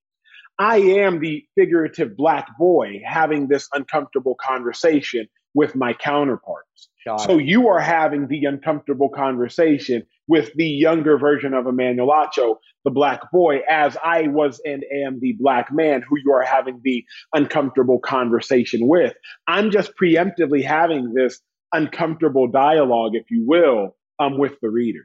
I 0.58 0.78
am 0.78 1.20
the 1.20 1.46
figurative 1.56 2.18
black 2.18 2.48
boy 2.58 3.02
having 3.06 3.48
this 3.48 3.70
uncomfortable 3.74 4.36
conversation 4.44 5.28
with 5.54 5.76
my 5.76 5.94
counterparts. 5.94 6.90
so 7.20 7.38
you 7.38 7.68
are 7.68 7.80
having 7.80 8.28
the 8.28 8.46
uncomfortable 8.46 9.10
conversation 9.10 10.08
with 10.32 10.54
the 10.54 10.66
younger 10.66 11.18
version 11.18 11.54
of 11.54 11.68
Emmanuel 11.68 12.08
Acho, 12.08 12.56
the 12.86 12.90
black 12.90 13.20
boy, 13.34 13.60
as 13.70 13.98
I 14.02 14.30
was 14.30 14.62
and 14.64 14.82
am 15.06 15.20
the 15.20 15.36
black 15.38 15.74
man 15.74 16.02
who 16.08 16.18
you 16.24 16.32
are 16.32 16.42
having 16.42 16.80
the 16.86 17.04
uncomfortable 17.34 18.00
conversation 18.00 18.88
with. 18.88 19.14
I'm 19.50 19.72
just 19.72 19.92
preemptively 20.02 20.64
having 20.64 21.14
this 21.14 21.42
uncomfortable 21.74 22.48
dialogue, 22.48 23.12
if 23.14 23.30
you 23.30 23.44
will, 23.46 23.98
um, 24.20 24.38
with 24.38 24.54
the 24.62 24.70
readers. 24.70 25.04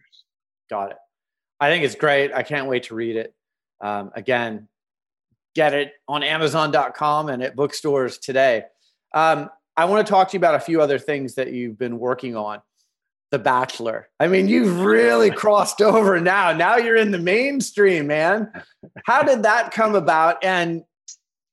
Got 0.71 0.92
it. 0.92 0.97
I 1.59 1.71
think 1.71 1.83
it's 1.85 1.97
great. 1.97 2.33
I 2.33 2.45
can't 2.45 2.68
wait 2.68 2.85
to 2.85 2.95
read 2.95 3.16
it. 3.16 3.35
Um, 3.80 4.12
again, 4.14 4.68
get 5.56 5.75
it 5.75 5.90
on 6.06 6.23
Amazon.com 6.23 7.30
and 7.30 7.42
at 7.42 7.56
bookstores 7.56 8.18
today. 8.18 8.62
Um, 9.12 9.50
I 9.76 9.87
want 9.87 10.06
to 10.06 10.09
talk 10.09 10.28
to 10.28 10.35
you 10.35 10.38
about 10.38 10.54
a 10.54 10.61
few 10.61 10.80
other 10.80 11.00
things 11.00 11.35
that 11.35 11.52
you've 11.52 11.76
been 11.76 11.99
working 11.99 12.37
on. 12.37 12.61
The 13.30 13.38
Bachelor. 13.38 14.09
I 14.21 14.28
mean, 14.28 14.49
you've 14.49 14.80
really 14.80 15.30
crossed 15.30 15.83
over 15.83 16.21
now. 16.21 16.52
Now 16.52 16.76
you're 16.76 16.97
in 16.97 17.11
the 17.11 17.18
mainstream, 17.18 18.06
man. 18.06 18.52
How 19.04 19.23
did 19.23 19.42
that 19.42 19.73
come 19.73 19.95
about? 19.95 20.45
And 20.45 20.85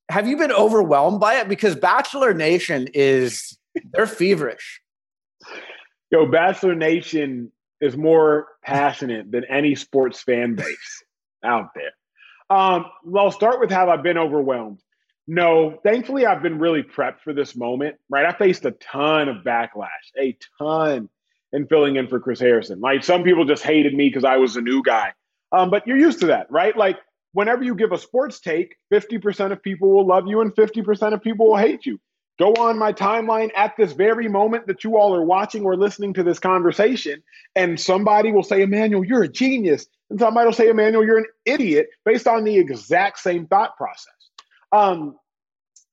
have 0.10 0.27
you 0.27 0.38
been 0.38 0.51
overwhelmed 0.51 1.20
by 1.20 1.36
it? 1.36 1.50
Because 1.50 1.75
Bachelor 1.75 2.34
Nation 2.34 2.89
is, 2.94 3.58
they're 3.92 4.06
feverish. 4.06 4.82
Yo, 6.12 6.27
Bachelor 6.27 6.75
Nation 6.75 7.51
is 7.82 7.98
more 7.98 8.48
passionate 8.63 9.32
than 9.32 9.44
any 9.46 9.74
sports 9.74 10.22
fan 10.22 10.56
base 10.56 11.03
out 11.44 11.70
there. 11.74 11.92
Um, 12.56 12.86
well, 13.03 13.25
I'll 13.25 13.32
start 13.32 13.60
with 13.60 13.72
how 13.72 13.89
I've 13.89 14.03
been 14.03 14.18
overwhelmed. 14.18 14.80
No, 15.25 15.80
thankfully, 15.84 16.25
I've 16.25 16.44
been 16.44 16.60
really 16.60 16.84
prepped 16.84 17.22
for 17.22 17.34
this 17.34 17.56
moment, 17.56 17.96
right? 18.10 18.25
I 18.25 18.38
faced 18.38 18.65
a 18.65 18.72
ton 18.72 19.30
of 19.30 19.38
backlash, 19.38 19.88
a 20.20 20.38
ton 20.60 21.10
in 21.53 21.67
filling 21.67 21.95
in 21.95 22.07
for 22.07 22.19
Chris 22.19 22.39
Harrison. 22.39 22.81
Like 22.81 23.03
some 23.03 23.24
people 23.24 23.45
just 23.45 23.63
hated 23.63 23.93
me 23.93 24.10
because 24.10 24.25
I 24.25 24.38
was 24.38 24.55
a 24.55 24.62
new 24.62 24.83
guy. 24.83 25.13
Um, 25.51 25.69
but 25.69 25.88
you're 25.88 25.98
used 25.98 26.19
to 26.22 26.25
that, 26.27 26.51
right? 26.51 26.75
Like 26.75 26.98
whenever 27.31 27.63
you 27.63 27.75
give 27.75 27.91
a 27.91 27.98
sports 27.98 28.39
take, 28.39 28.75
50% 28.91 29.51
of 29.51 29.62
people 29.62 29.89
will 29.89 30.07
love 30.07 30.27
you 30.27 30.41
and 30.41 30.53
50% 30.53 31.13
of 31.13 31.22
people 31.22 31.48
will 31.48 31.57
hate 31.57 31.86
you. 31.86 32.00
Go 32.39 32.53
on 32.53 32.79
my 32.79 32.91
timeline 32.91 33.51
at 33.55 33.77
this 33.77 33.91
very 33.91 34.27
moment 34.27 34.65
that 34.65 34.83
you 34.83 34.98
all 34.98 35.15
are 35.15 35.24
watching 35.24 35.63
or 35.63 35.77
listening 35.77 36.13
to 36.15 36.24
this 36.24 36.39
conversation, 36.39 37.22
and 37.55 37.79
somebody 37.79 38.31
will 38.31 38.41
say, 38.41 38.63
Emmanuel, 38.63 39.03
you're 39.03 39.22
a 39.22 39.27
genius. 39.27 39.86
And 40.10 40.19
somebody 40.19 40.48
will 40.48 40.53
say, 40.53 40.69
Emmanuel, 40.69 41.05
you're 41.05 41.19
an 41.19 41.27
idiot 41.45 41.89
based 42.05 42.27
on 42.27 42.43
the 42.43 42.57
exact 42.57 43.19
same 43.19 43.45
thought 43.45 43.77
process. 43.77 44.07
Um, 44.72 45.15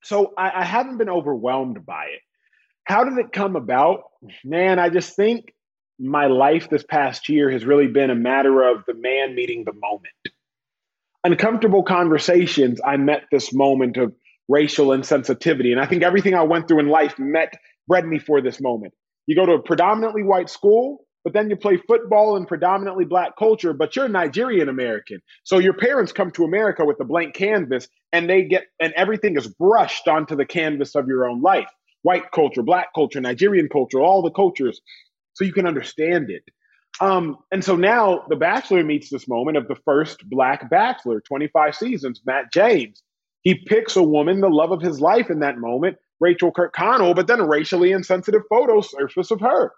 so 0.03 0.33
I, 0.39 0.61
I 0.61 0.65
haven't 0.65 0.97
been 0.97 1.11
overwhelmed 1.11 1.85
by 1.85 2.05
it. 2.07 2.21
How 2.91 3.05
did 3.05 3.19
it 3.19 3.31
come 3.31 3.55
about? 3.55 4.03
Man, 4.43 4.81
I 4.81 4.89
just 4.89 5.15
think 5.15 5.55
my 6.01 6.27
life 6.27 6.69
this 6.69 6.83
past 6.83 7.29
year 7.29 7.49
has 7.49 7.65
really 7.65 7.87
been 7.87 8.11
a 8.11 8.17
matter 8.17 8.69
of 8.69 8.83
the 8.85 8.95
man 8.95 9.37
meeting 9.37 9.63
the 9.65 9.73
moment. 9.73 10.13
Uncomfortable 11.23 11.85
conversations, 11.85 12.81
I 12.85 12.97
met 12.97 13.27
this 13.31 13.53
moment 13.53 13.97
of 13.97 14.13
racial 14.49 14.89
insensitivity. 14.89 15.71
And 15.71 15.81
I 15.81 15.87
think 15.87 16.03
everything 16.03 16.35
I 16.35 16.43
went 16.43 16.67
through 16.67 16.81
in 16.81 16.89
life 16.89 17.17
met, 17.17 17.55
bred 17.87 18.05
me 18.05 18.19
for 18.19 18.41
this 18.41 18.61
moment. 18.61 18.93
You 19.29 19.37
go 19.37 19.47
to 19.47 19.53
a 19.53 19.63
predominantly 19.63 20.25
white 20.25 20.51
school, 20.51 21.07
but 21.23 21.33
then 21.33 21.49
you 21.49 21.55
play 21.55 21.77
football 21.77 22.37
in 22.37 22.45
predominantly 22.45 23.05
black 23.05 23.37
culture, 23.39 23.73
but 23.73 23.95
you're 23.95 24.09
Nigerian 24.09 24.69
American. 24.69 25.21
So 25.45 25.59
your 25.59 25.75
parents 25.75 26.11
come 26.11 26.33
to 26.33 26.43
America 26.43 26.85
with 26.85 26.99
a 26.99 27.05
blank 27.05 27.37
canvas 27.37 27.87
and 28.13 28.29
they 28.29 28.43
get, 28.43 28.65
and 28.81 28.93
everything 28.95 29.37
is 29.37 29.47
brushed 29.47 30.09
onto 30.09 30.35
the 30.35 30.45
canvas 30.45 30.97
of 30.97 31.07
your 31.07 31.29
own 31.29 31.41
life 31.41 31.69
white 32.03 32.31
culture, 32.33 32.63
black 32.63 32.89
culture, 32.95 33.21
Nigerian 33.21 33.69
culture, 33.69 34.01
all 34.01 34.23
the 34.23 34.31
cultures, 34.31 34.81
so 35.35 35.45
you 35.45 35.53
can 35.53 35.67
understand 35.67 36.31
it. 36.31 36.45
Um, 37.01 37.39
and 37.51 37.65
so 37.65 37.77
now 37.77 38.25
The 38.29 38.37
Bachelor 38.37 38.85
meets 38.85 39.11
this 39.11 39.29
moment 39.29 39.57
of 39.57 39.69
the 39.69 39.77
first 39.85 40.29
black 40.29 40.69
bachelor, 40.71 41.23
25 41.27 41.75
seasons, 41.75 42.21
Matt 42.27 42.53
James. 42.53 43.03
He 43.43 43.55
picks 43.55 43.97
a 43.97 44.03
woman, 44.03 44.41
the 44.41 44.51
love 44.51 44.71
of 44.73 44.83
his 44.83 45.01
life 45.01 45.31
in 45.31 45.41
that 45.41 45.59
moment, 45.59 45.97
Rachel 46.21 46.53
Kirkconnell, 46.53 47.17
but 47.17 47.27
then 47.27 47.47
racially 47.49 47.93
insensitive 47.93 48.43
photos 48.51 48.91
surface 48.91 49.31
of 49.31 49.41
her. 49.41 49.73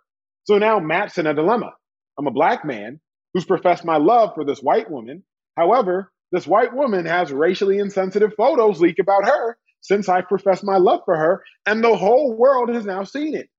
So 0.44 0.58
now 0.58 0.80
Matt's 0.80 1.18
in 1.18 1.28
a 1.28 1.34
dilemma. 1.34 1.72
I'm 2.18 2.26
a 2.26 2.32
black 2.32 2.64
man 2.64 3.00
who's 3.32 3.44
professed 3.44 3.84
my 3.84 3.98
love 3.98 4.34
for 4.34 4.44
this 4.44 4.60
white 4.60 4.90
woman. 4.90 5.22
However, 5.56 6.10
this 6.32 6.46
white 6.46 6.74
woman 6.74 7.06
has 7.06 7.32
racially 7.32 7.78
insensitive 7.78 8.34
photos 8.36 8.80
leak 8.80 8.98
about 8.98 9.26
her 9.26 9.56
since 9.82 10.08
I 10.08 10.22
professed 10.22 10.64
my 10.64 10.78
love 10.78 11.00
for 11.04 11.16
her, 11.16 11.44
and 11.66 11.84
the 11.84 11.94
whole 11.94 12.34
world 12.34 12.70
has 12.70 12.86
now 12.86 13.04
seen 13.04 13.34
it. 13.34 13.50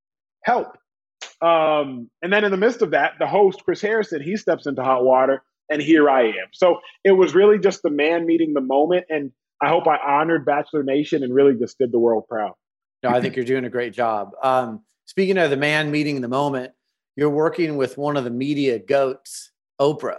Help. 0.44 0.76
Um, 1.42 2.10
and 2.22 2.34
then 2.34 2.44
in 2.44 2.52
the 2.52 2.58
midst 2.58 2.82
of 2.82 2.92
that, 2.92 3.14
the 3.20 3.28
host, 3.28 3.64
Chris 3.64 3.82
Harrison, 3.82 4.22
he 4.22 4.36
steps 4.36 4.66
into 4.66 4.82
hot 4.82 5.06
water, 5.06 5.44
and 5.70 5.82
here 5.82 6.10
I 6.10 6.24
am. 6.24 6.48
So 6.54 6.80
it 7.04 7.12
was 7.12 7.36
really 7.36 7.60
just 7.60 7.84
the 7.84 7.92
man 7.92 8.26
meeting 8.26 8.54
the 8.54 8.62
moment, 8.62 9.06
and 9.10 9.32
I 9.62 9.70
hope 9.70 9.88
I 9.88 9.98
honored 9.98 10.46
Bachelor 10.46 10.84
Nation 10.84 11.24
and 11.24 11.34
really 11.34 11.54
just 11.54 11.78
did 11.78 11.92
the 11.92 12.00
world 12.00 12.26
proud. 12.28 12.54
No, 13.04 13.10
I 13.10 13.22
think 13.22 13.36
you're 13.36 13.46
doing 13.46 13.66
a 13.66 13.70
great 13.70 13.94
job. 13.94 14.32
Um, 14.42 14.82
Speaking 15.06 15.38
of 15.38 15.50
the 15.50 15.58
man 15.58 15.92
meeting 15.92 16.22
the 16.22 16.28
moment, 16.28 16.72
you're 17.16 17.30
working 17.30 17.78
with 17.78 17.98
one 17.98 18.18
of 18.18 18.24
the 18.24 18.30
media 18.30 18.80
goats, 18.80 19.52
Oprah. 19.80 20.18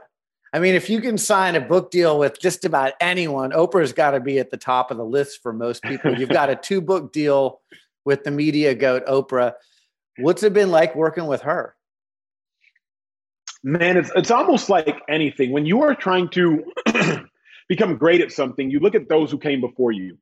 I 0.54 0.60
mean, 0.60 0.76
if 0.76 0.88
you 0.88 1.00
can 1.00 1.18
sign 1.18 1.56
a 1.56 1.60
book 1.60 1.90
deal 1.90 2.16
with 2.16 2.40
just 2.40 2.64
about 2.64 2.92
anyone, 3.00 3.50
Oprah's 3.50 3.92
got 3.92 4.12
to 4.12 4.20
be 4.20 4.38
at 4.38 4.52
the 4.52 4.56
top 4.56 4.92
of 4.92 4.96
the 4.96 5.04
list 5.04 5.42
for 5.42 5.52
most 5.52 5.82
people. 5.82 6.16
You've 6.16 6.28
got 6.28 6.48
a 6.48 6.54
two 6.62 6.80
book 6.80 7.12
deal 7.12 7.60
with 8.04 8.22
the 8.22 8.30
media 8.30 8.72
goat, 8.72 9.04
Oprah. 9.06 9.54
What's 10.18 10.44
it 10.44 10.52
been 10.52 10.70
like 10.70 10.94
working 10.94 11.26
with 11.26 11.42
her? 11.42 11.74
Man, 13.64 13.96
it's, 13.96 14.12
it's 14.14 14.30
almost 14.30 14.68
like 14.68 14.96
anything. 15.08 15.50
When 15.50 15.66
you 15.66 15.82
are 15.82 15.92
trying 15.92 16.28
to 16.28 16.62
become 17.68 17.96
great 17.96 18.20
at 18.20 18.30
something, 18.30 18.70
you 18.70 18.78
look 18.78 18.94
at 18.94 19.08
those 19.08 19.32
who 19.32 19.38
came 19.38 19.60
before 19.60 19.90
you. 19.90 20.16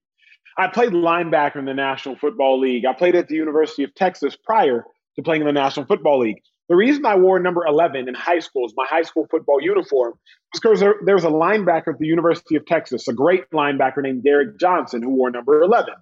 I 0.56 0.68
played 0.68 0.92
linebacker 0.92 1.56
in 1.56 1.66
the 1.66 1.74
National 1.74 2.16
Football 2.16 2.58
League. 2.58 2.86
I 2.86 2.94
played 2.94 3.16
at 3.16 3.28
the 3.28 3.34
University 3.34 3.84
of 3.84 3.94
Texas 3.94 4.34
prior 4.34 4.86
to 5.16 5.22
playing 5.22 5.42
in 5.42 5.46
the 5.46 5.52
National 5.52 5.84
Football 5.84 6.20
League. 6.20 6.40
The 6.72 6.76
reason 6.76 7.04
I 7.04 7.16
wore 7.16 7.38
number 7.38 7.66
11 7.66 8.08
in 8.08 8.14
high 8.14 8.38
school 8.38 8.64
is 8.64 8.72
my 8.74 8.86
high 8.88 9.02
school 9.02 9.26
football 9.30 9.60
uniform 9.60 10.14
was 10.54 10.60
because 10.62 10.80
there, 10.80 10.94
there 11.04 11.14
was 11.14 11.24
a 11.24 11.28
linebacker 11.28 11.88
at 11.88 11.98
the 11.98 12.06
University 12.06 12.56
of 12.56 12.64
Texas, 12.64 13.06
a 13.08 13.12
great 13.12 13.44
linebacker 13.50 13.98
named 13.98 14.24
Derrick 14.24 14.58
Johnson, 14.58 15.02
who 15.02 15.10
wore 15.10 15.30
number 15.30 15.60
11. 15.60 15.92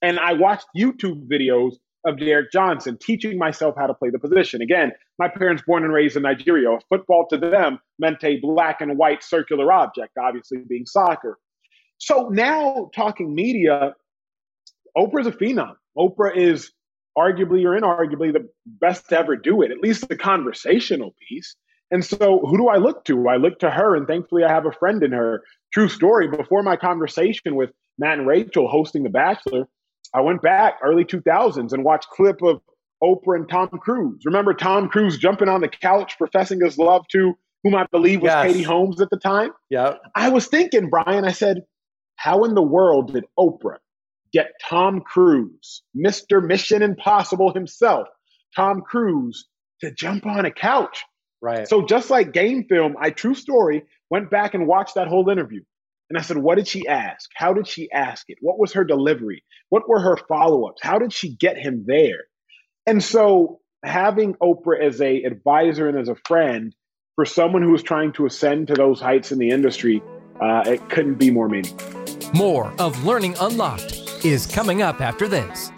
And 0.00 0.18
I 0.18 0.32
watched 0.32 0.64
YouTube 0.74 1.28
videos 1.30 1.74
of 2.06 2.18
Derrick 2.18 2.50
Johnson 2.50 2.96
teaching 2.98 3.36
myself 3.36 3.74
how 3.76 3.86
to 3.86 3.92
play 3.92 4.08
the 4.08 4.18
position. 4.18 4.62
Again, 4.62 4.92
my 5.18 5.28
parents 5.28 5.62
born 5.66 5.84
and 5.84 5.92
raised 5.92 6.16
in 6.16 6.22
Nigeria. 6.22 6.70
Football 6.88 7.26
to 7.28 7.36
them 7.36 7.78
meant 7.98 8.24
a 8.24 8.40
black 8.40 8.80
and 8.80 8.96
white 8.96 9.22
circular 9.22 9.70
object, 9.70 10.16
obviously 10.18 10.56
being 10.66 10.86
soccer. 10.86 11.38
So 11.98 12.30
now 12.30 12.88
talking 12.94 13.34
media, 13.34 13.92
Oprah's 14.96 15.26
a 15.26 15.32
phenom. 15.32 15.74
Oprah 15.98 16.34
is 16.34 16.72
arguably 17.16 17.64
or 17.64 17.78
inarguably 17.78 18.32
the 18.32 18.48
best 18.66 19.08
to 19.08 19.18
ever 19.18 19.36
do 19.36 19.62
it, 19.62 19.70
at 19.70 19.78
least 19.78 20.08
the 20.08 20.16
conversational 20.16 21.14
piece. 21.28 21.54
And 21.90 22.04
so 22.04 22.40
who 22.40 22.56
do 22.56 22.68
I 22.68 22.76
look 22.76 23.04
to? 23.04 23.28
I 23.28 23.36
look 23.36 23.60
to 23.60 23.70
her, 23.70 23.94
and 23.94 24.06
thankfully 24.06 24.42
I 24.42 24.48
have 24.52 24.66
a 24.66 24.72
friend 24.72 25.02
in 25.02 25.12
her. 25.12 25.42
True 25.72 25.88
story. 25.88 26.28
Before 26.28 26.62
my 26.62 26.76
conversation 26.76 27.54
with 27.54 27.70
Matt 27.98 28.18
and 28.18 28.26
Rachel 28.26 28.68
hosting 28.68 29.02
The 29.02 29.10
Bachelor, 29.10 29.68
I 30.12 30.20
went 30.20 30.42
back 30.42 30.78
early 30.82 31.04
2000s 31.04 31.72
and 31.72 31.84
watched 31.84 32.08
clip 32.08 32.42
of 32.42 32.60
Oprah 33.02 33.36
and 33.36 33.48
Tom 33.48 33.68
Cruise. 33.68 34.22
Remember 34.24 34.54
Tom 34.54 34.88
Cruise 34.88 35.18
jumping 35.18 35.48
on 35.48 35.60
the 35.60 35.68
couch 35.68 36.16
professing 36.18 36.60
his 36.60 36.78
love 36.78 37.06
to 37.12 37.34
whom 37.62 37.74
I 37.74 37.86
believe 37.90 38.22
was 38.22 38.28
yes. 38.28 38.46
Katie 38.46 38.62
Holmes 38.62 39.00
at 39.00 39.10
the 39.10 39.18
time? 39.18 39.50
Yeah. 39.70 39.94
I 40.14 40.28
was 40.30 40.46
thinking, 40.46 40.90
Brian, 40.90 41.24
I 41.24 41.32
said, 41.32 41.62
how 42.16 42.44
in 42.44 42.54
the 42.54 42.62
world 42.62 43.12
did 43.12 43.24
Oprah 43.38 43.78
get 44.34 44.50
Tom 44.68 45.00
Cruise, 45.00 45.82
Mr. 45.96 46.44
Mission 46.44 46.82
Impossible 46.82 47.54
himself, 47.54 48.08
Tom 48.54 48.82
Cruise, 48.82 49.46
to 49.80 49.92
jump 49.92 50.26
on 50.26 50.44
a 50.44 50.50
couch? 50.50 51.04
Right. 51.40 51.68
So 51.68 51.86
just 51.86 52.10
like 52.10 52.32
game 52.32 52.64
film, 52.68 52.96
I 53.00 53.10
true 53.10 53.34
story 53.34 53.84
went 54.10 54.30
back 54.30 54.54
and 54.54 54.66
watched 54.66 54.96
that 54.96 55.08
whole 55.08 55.30
interview. 55.30 55.62
And 56.10 56.18
I 56.18 56.22
said, 56.22 56.36
what 56.36 56.56
did 56.56 56.68
she 56.68 56.86
ask? 56.86 57.30
How 57.34 57.54
did 57.54 57.66
she 57.66 57.90
ask 57.90 58.24
it? 58.28 58.38
What 58.40 58.58
was 58.58 58.72
her 58.72 58.84
delivery? 58.84 59.42
What 59.70 59.88
were 59.88 60.00
her 60.00 60.16
follow-ups? 60.28 60.80
How 60.82 60.98
did 60.98 61.12
she 61.12 61.34
get 61.34 61.56
him 61.56 61.84
there? 61.86 62.24
And 62.86 63.02
so 63.02 63.60
having 63.82 64.34
Oprah 64.34 64.82
as 64.82 65.00
a 65.00 65.22
advisor 65.22 65.88
and 65.88 65.98
as 65.98 66.08
a 66.08 66.16
friend 66.26 66.74
for 67.14 67.24
someone 67.24 67.62
who 67.62 67.74
is 67.74 67.82
trying 67.82 68.12
to 68.14 68.26
ascend 68.26 68.68
to 68.68 68.74
those 68.74 69.00
heights 69.00 69.32
in 69.32 69.38
the 69.38 69.50
industry, 69.50 70.02
uh, 70.40 70.64
it 70.66 70.88
couldn't 70.90 71.14
be 71.14 71.30
more 71.30 71.48
meaningful. 71.48 71.78
More 72.34 72.74
of 72.78 73.04
Learning 73.04 73.34
Unlocked 73.40 74.03
is 74.24 74.46
coming 74.46 74.82
up 74.82 75.00
after 75.00 75.28
this. 75.28 75.70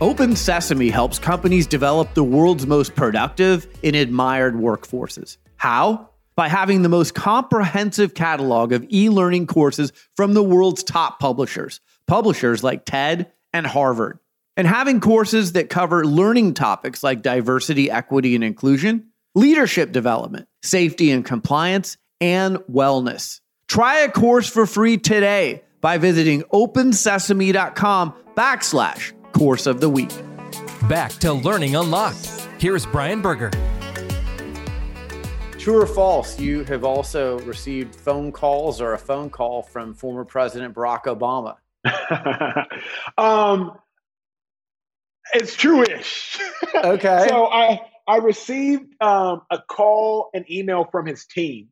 Open 0.00 0.36
Sesame 0.36 0.90
helps 0.90 1.18
companies 1.18 1.66
develop 1.66 2.12
the 2.12 2.24
world's 2.24 2.66
most 2.66 2.94
productive 2.94 3.66
and 3.82 3.96
admired 3.96 4.54
workforces. 4.54 5.38
How? 5.56 6.10
By 6.34 6.48
having 6.48 6.82
the 6.82 6.90
most 6.90 7.14
comprehensive 7.14 8.12
catalog 8.12 8.72
of 8.72 8.84
e 8.92 9.08
learning 9.08 9.46
courses 9.46 9.92
from 10.14 10.34
the 10.34 10.42
world's 10.42 10.82
top 10.82 11.18
publishers, 11.18 11.80
publishers 12.06 12.62
like 12.62 12.84
TED 12.84 13.32
and 13.54 13.66
Harvard, 13.66 14.18
and 14.56 14.66
having 14.66 15.00
courses 15.00 15.52
that 15.52 15.70
cover 15.70 16.04
learning 16.04 16.52
topics 16.52 17.02
like 17.02 17.22
diversity, 17.22 17.90
equity, 17.90 18.34
and 18.34 18.44
inclusion, 18.44 19.06
leadership 19.34 19.92
development, 19.92 20.46
safety 20.62 21.10
and 21.10 21.24
compliance, 21.24 21.96
and 22.20 22.56
wellness. 22.70 23.40
Try 23.68 24.00
a 24.00 24.10
course 24.10 24.48
for 24.48 24.66
free 24.66 24.98
today 24.98 25.62
by 25.86 25.98
visiting 25.98 26.42
opensesame.com 26.52 28.12
backslash 28.36 29.12
course 29.30 29.68
of 29.68 29.80
the 29.80 29.88
week. 29.88 30.10
Back 30.88 31.12
to 31.20 31.32
Learning 31.32 31.76
Unlocked. 31.76 32.26
Here's 32.58 32.84
Brian 32.86 33.22
Berger. 33.22 33.52
True 35.60 35.82
or 35.82 35.86
false, 35.86 36.40
you 36.40 36.64
have 36.64 36.82
also 36.82 37.38
received 37.42 37.94
phone 37.94 38.32
calls 38.32 38.80
or 38.80 38.94
a 38.94 38.98
phone 38.98 39.30
call 39.30 39.62
from 39.62 39.94
former 39.94 40.24
President 40.24 40.74
Barack 40.74 41.04
Obama. 41.04 41.54
um, 43.16 43.78
it's 45.34 45.54
true-ish. 45.54 46.40
Okay. 46.74 47.26
so 47.28 47.46
I 47.46 47.78
I 48.08 48.16
received 48.16 48.92
um, 49.00 49.42
a 49.52 49.58
call, 49.68 50.30
an 50.34 50.46
email 50.50 50.88
from 50.90 51.06
his 51.06 51.26
team. 51.26 51.68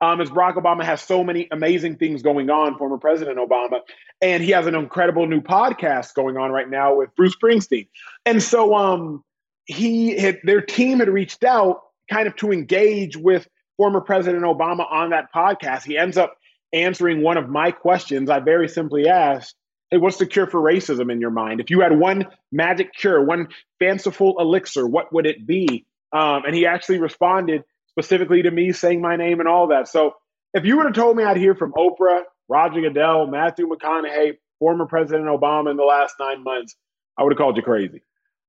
Um, 0.00 0.20
as 0.20 0.28
Barack 0.28 0.56
Obama 0.56 0.84
has 0.84 1.00
so 1.00 1.24
many 1.24 1.48
amazing 1.50 1.96
things 1.96 2.22
going 2.22 2.50
on, 2.50 2.76
former 2.76 2.98
President 2.98 3.38
Obama, 3.38 3.80
and 4.20 4.42
he 4.42 4.50
has 4.50 4.66
an 4.66 4.74
incredible 4.74 5.26
new 5.26 5.40
podcast 5.40 6.14
going 6.14 6.36
on 6.36 6.50
right 6.50 6.68
now 6.68 6.96
with 6.96 7.14
Bruce 7.16 7.34
Springsteen. 7.34 7.88
And 8.26 8.42
so 8.42 8.74
um, 8.74 9.24
he 9.64 10.16
had 10.16 10.38
their 10.44 10.60
team 10.60 10.98
had 10.98 11.08
reached 11.08 11.44
out 11.44 11.80
kind 12.10 12.28
of 12.28 12.36
to 12.36 12.52
engage 12.52 13.16
with 13.16 13.48
former 13.76 14.00
President 14.00 14.44
Obama 14.44 14.90
on 14.90 15.10
that 15.10 15.32
podcast. 15.34 15.84
He 15.84 15.96
ends 15.96 16.16
up 16.16 16.36
answering 16.72 17.22
one 17.22 17.36
of 17.36 17.48
my 17.48 17.70
questions. 17.70 18.30
I 18.30 18.40
very 18.40 18.68
simply 18.68 19.08
asked, 19.08 19.54
Hey, 19.90 19.98
what's 19.98 20.16
the 20.16 20.26
cure 20.26 20.48
for 20.48 20.60
racism 20.60 21.12
in 21.12 21.20
your 21.20 21.30
mind? 21.30 21.60
If 21.60 21.70
you 21.70 21.80
had 21.80 21.96
one 21.96 22.26
magic 22.50 22.92
cure, 22.92 23.24
one 23.24 23.48
fanciful 23.78 24.34
elixir, 24.40 24.86
what 24.86 25.12
would 25.12 25.26
it 25.26 25.46
be? 25.46 25.86
Um, 26.12 26.44
and 26.44 26.54
he 26.54 26.66
actually 26.66 26.98
responded 26.98 27.62
specifically 27.96 28.42
to 28.42 28.50
me 28.50 28.72
saying 28.72 29.00
my 29.00 29.16
name 29.16 29.40
and 29.40 29.48
all 29.48 29.68
that. 29.68 29.88
So 29.88 30.14
if 30.52 30.66
you 30.66 30.76
would 30.76 30.84
have 30.84 30.94
told 30.94 31.16
me 31.16 31.24
I'd 31.24 31.38
hear 31.38 31.54
from 31.54 31.72
Oprah, 31.72 32.22
Roger 32.46 32.82
Goodell, 32.82 33.26
Matthew 33.26 33.66
McConaughey, 33.66 34.36
former 34.58 34.84
President 34.84 35.26
Obama 35.26 35.70
in 35.70 35.78
the 35.78 35.84
last 35.84 36.14
nine 36.20 36.42
months, 36.42 36.76
I 37.16 37.22
would 37.22 37.32
have 37.32 37.38
called 37.38 37.56
you 37.56 37.62
crazy. 37.62 38.02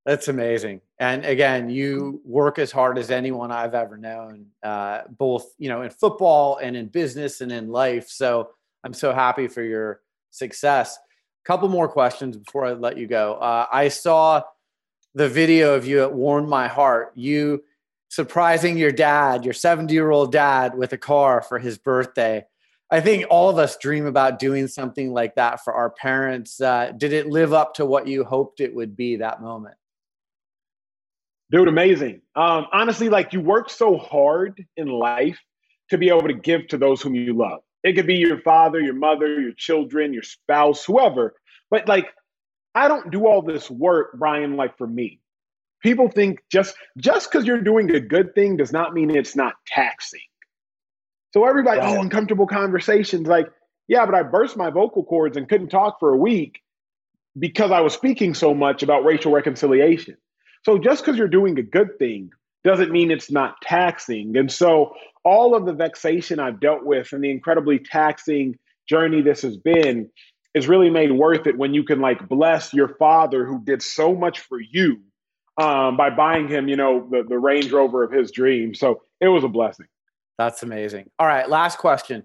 That's 0.06 0.28
amazing. 0.28 0.82
And 1.00 1.26
again, 1.26 1.70
you 1.70 2.22
work 2.26 2.60
as 2.60 2.72
hard 2.72 2.98
as 2.98 3.10
anyone 3.10 3.52
I've 3.52 3.74
ever 3.74 3.98
known, 3.98 4.48
uh, 4.64 5.02
both 5.10 5.54
you 5.58 5.70
know 5.70 5.82
in 5.82 5.90
football 5.92 6.58
and 6.58 6.76
in 6.76 6.88
business 6.88 7.42
and 7.42 7.52
in 7.52 7.70
life. 7.70 8.10
So 8.10 8.50
I'm 8.84 8.94
so 8.94 9.14
happy 9.14 9.48
for 9.48 9.64
your 9.64 10.02
success. 10.32 10.98
A 10.98 11.48
couple 11.48 11.70
more 11.70 11.88
questions 11.88 12.38
before 12.38 12.66
I 12.66 12.74
let 12.74 12.98
you 12.98 13.08
go. 13.08 13.36
Uh, 13.36 13.66
I 13.72 13.90
saw 13.90 14.44
the 15.14 15.28
video 15.28 15.74
of 15.74 15.86
you 15.86 16.04
at 16.04 16.14
Warm 16.14 16.48
My 16.48 16.68
Heart. 16.68 17.14
You 17.16 17.64
surprising 18.10 18.78
your 18.78 18.92
dad, 18.92 19.46
your 19.46 19.54
70 19.54 19.94
year 19.94 20.12
old 20.12 20.32
dad, 20.32 20.78
with 20.78 20.94
a 20.94 20.98
car 20.98 21.42
for 21.42 21.60
his 21.60 21.78
birthday. 21.78 22.46
I 22.90 23.02
think 23.02 23.26
all 23.30 23.50
of 23.50 23.58
us 23.58 23.78
dream 23.78 24.06
about 24.06 24.40
doing 24.40 24.68
something 24.68 25.12
like 25.12 25.36
that 25.36 25.64
for 25.64 25.74
our 25.74 25.90
parents. 25.90 26.62
Uh, 26.62 26.94
did 26.96 27.12
it 27.12 27.28
live 27.28 27.54
up 27.54 27.74
to 27.76 27.86
what 27.86 28.08
you 28.08 28.24
hoped 28.24 28.62
it 28.62 28.74
would 28.74 28.96
be 28.96 29.18
that 29.18 29.42
moment? 29.42 29.76
Dude, 31.52 31.68
amazing. 31.68 32.22
Um, 32.36 32.68
honestly, 32.72 33.10
like 33.10 33.34
you 33.34 33.42
work 33.42 33.70
so 33.70 33.98
hard 33.98 34.66
in 34.76 34.88
life 34.88 35.40
to 35.90 35.98
be 35.98 36.10
able 36.10 36.28
to 36.28 36.34
give 36.34 36.68
to 36.68 36.78
those 36.78 37.02
whom 37.02 37.16
you 37.16 37.34
love. 37.34 37.60
It 37.84 37.94
could 37.94 38.08
be 38.08 38.16
your 38.16 38.42
father, 38.42 38.80
your 38.80 38.94
mother, 38.94 39.40
your 39.40 39.54
children, 39.54 40.14
your 40.14 40.24
spouse, 40.24 40.84
whoever. 40.84 41.36
But 41.70 41.88
like, 41.88 42.08
I 42.76 42.88
don't 42.88 43.12
do 43.12 43.28
all 43.28 43.42
this 43.42 43.70
work, 43.72 44.18
Brian, 44.20 44.56
like 44.56 44.78
for 44.78 44.88
me. 44.88 45.20
People 45.84 46.10
think 46.10 46.40
just 46.52 46.76
just 46.98 47.32
because 47.32 47.46
you're 47.46 47.62
doing 47.62 47.92
a 47.92 48.00
good 48.00 48.34
thing 48.34 48.58
does 48.58 48.72
not 48.72 48.94
mean 48.94 49.16
it's 49.16 49.36
not 49.36 49.54
taxing. 49.68 50.20
So 51.34 51.46
everybody, 51.46 51.80
right. 51.80 51.98
oh, 51.98 52.02
uncomfortable 52.02 52.48
conversations. 52.48 53.28
Like, 53.28 53.48
yeah, 53.88 54.06
but 54.06 54.16
I 54.16 54.24
burst 54.24 54.58
my 54.58 54.70
vocal 54.70 55.04
cords 55.04 55.38
and 55.38 55.48
couldn't 55.48 55.70
talk 55.70 56.00
for 56.00 56.14
a 56.14 56.18
week 56.18 56.62
because 57.38 57.72
I 57.72 57.82
was 57.82 57.94
speaking 57.94 58.34
so 58.34 58.54
much 58.54 58.82
about 58.82 59.06
racial 59.06 59.32
reconciliation. 59.32 60.18
So 60.66 60.78
just 60.78 61.04
because 61.04 61.18
you're 61.18 61.28
doing 61.28 61.60
a 61.60 61.64
good 61.64 62.00
thing 62.00 62.32
doesn't 62.64 62.92
mean 62.92 63.12
it's 63.12 63.32
not 63.32 63.62
taxing. 63.62 64.36
And 64.36 64.52
so 64.52 64.94
all 65.24 65.56
of 65.56 65.66
the 65.66 65.74
vexation 65.74 66.40
I've 66.40 66.60
dealt 66.60 66.84
with 66.84 67.14
and 67.14 67.24
the 67.24 67.30
incredibly 67.30 67.80
taxing 67.80 68.58
journey 68.90 69.22
this 69.22 69.42
has 69.42 69.58
been 69.58 70.10
is 70.54 70.68
really 70.68 70.90
made 70.90 71.12
worth 71.12 71.46
it 71.48 71.58
when 71.58 71.74
you 71.74 71.84
can 71.84 72.00
like 72.00 72.28
bless 72.28 72.74
your 72.74 72.96
father 72.96 73.46
who 73.46 73.64
did 73.64 73.82
so 73.82 74.16
much 74.16 74.40
for 74.40 74.60
you 74.60 75.02
um, 75.58 75.98
by 75.98 76.10
buying 76.10 76.48
him, 76.48 76.68
you 76.68 76.76
know, 76.76 77.08
the, 77.10 77.24
the 77.24 77.38
Range 77.38 77.72
Rover 77.72 78.04
of 78.04 78.12
his 78.12 78.32
dreams. 78.32 78.80
So 78.80 79.02
it 79.20 79.28
was 79.28 79.44
a 79.44 79.48
blessing. 79.48 79.88
That's 80.38 80.64
amazing. 80.64 81.10
All 81.18 81.28
right, 81.28 81.50
last 81.50 81.80
question. 81.80 82.24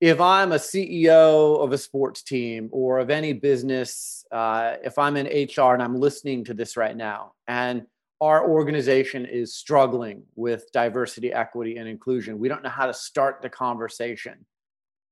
If 0.00 0.18
I'm 0.18 0.52
a 0.52 0.56
CEO 0.56 1.62
of 1.62 1.72
a 1.72 1.78
sports 1.78 2.22
team 2.22 2.70
or 2.72 3.00
of 3.00 3.10
any 3.10 3.34
business, 3.34 4.24
uh, 4.32 4.76
if 4.82 4.98
I'm 4.98 5.16
in 5.18 5.26
HR 5.26 5.74
and 5.74 5.82
I'm 5.82 5.96
listening 5.96 6.44
to 6.44 6.54
this 6.54 6.78
right 6.78 6.96
now, 6.96 7.32
and 7.46 7.82
our 8.22 8.48
organization 8.48 9.26
is 9.26 9.54
struggling 9.54 10.22
with 10.36 10.72
diversity, 10.72 11.32
equity, 11.32 11.76
and 11.76 11.86
inclusion, 11.86 12.38
we 12.38 12.48
don't 12.48 12.62
know 12.62 12.70
how 12.70 12.86
to 12.86 12.94
start 12.94 13.42
the 13.42 13.50
conversation. 13.50 14.46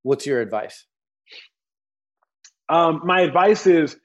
What's 0.04 0.24
your 0.24 0.40
advice? 0.40 0.86
Um, 2.70 3.02
my 3.04 3.20
advice 3.20 3.66
is 3.66 3.96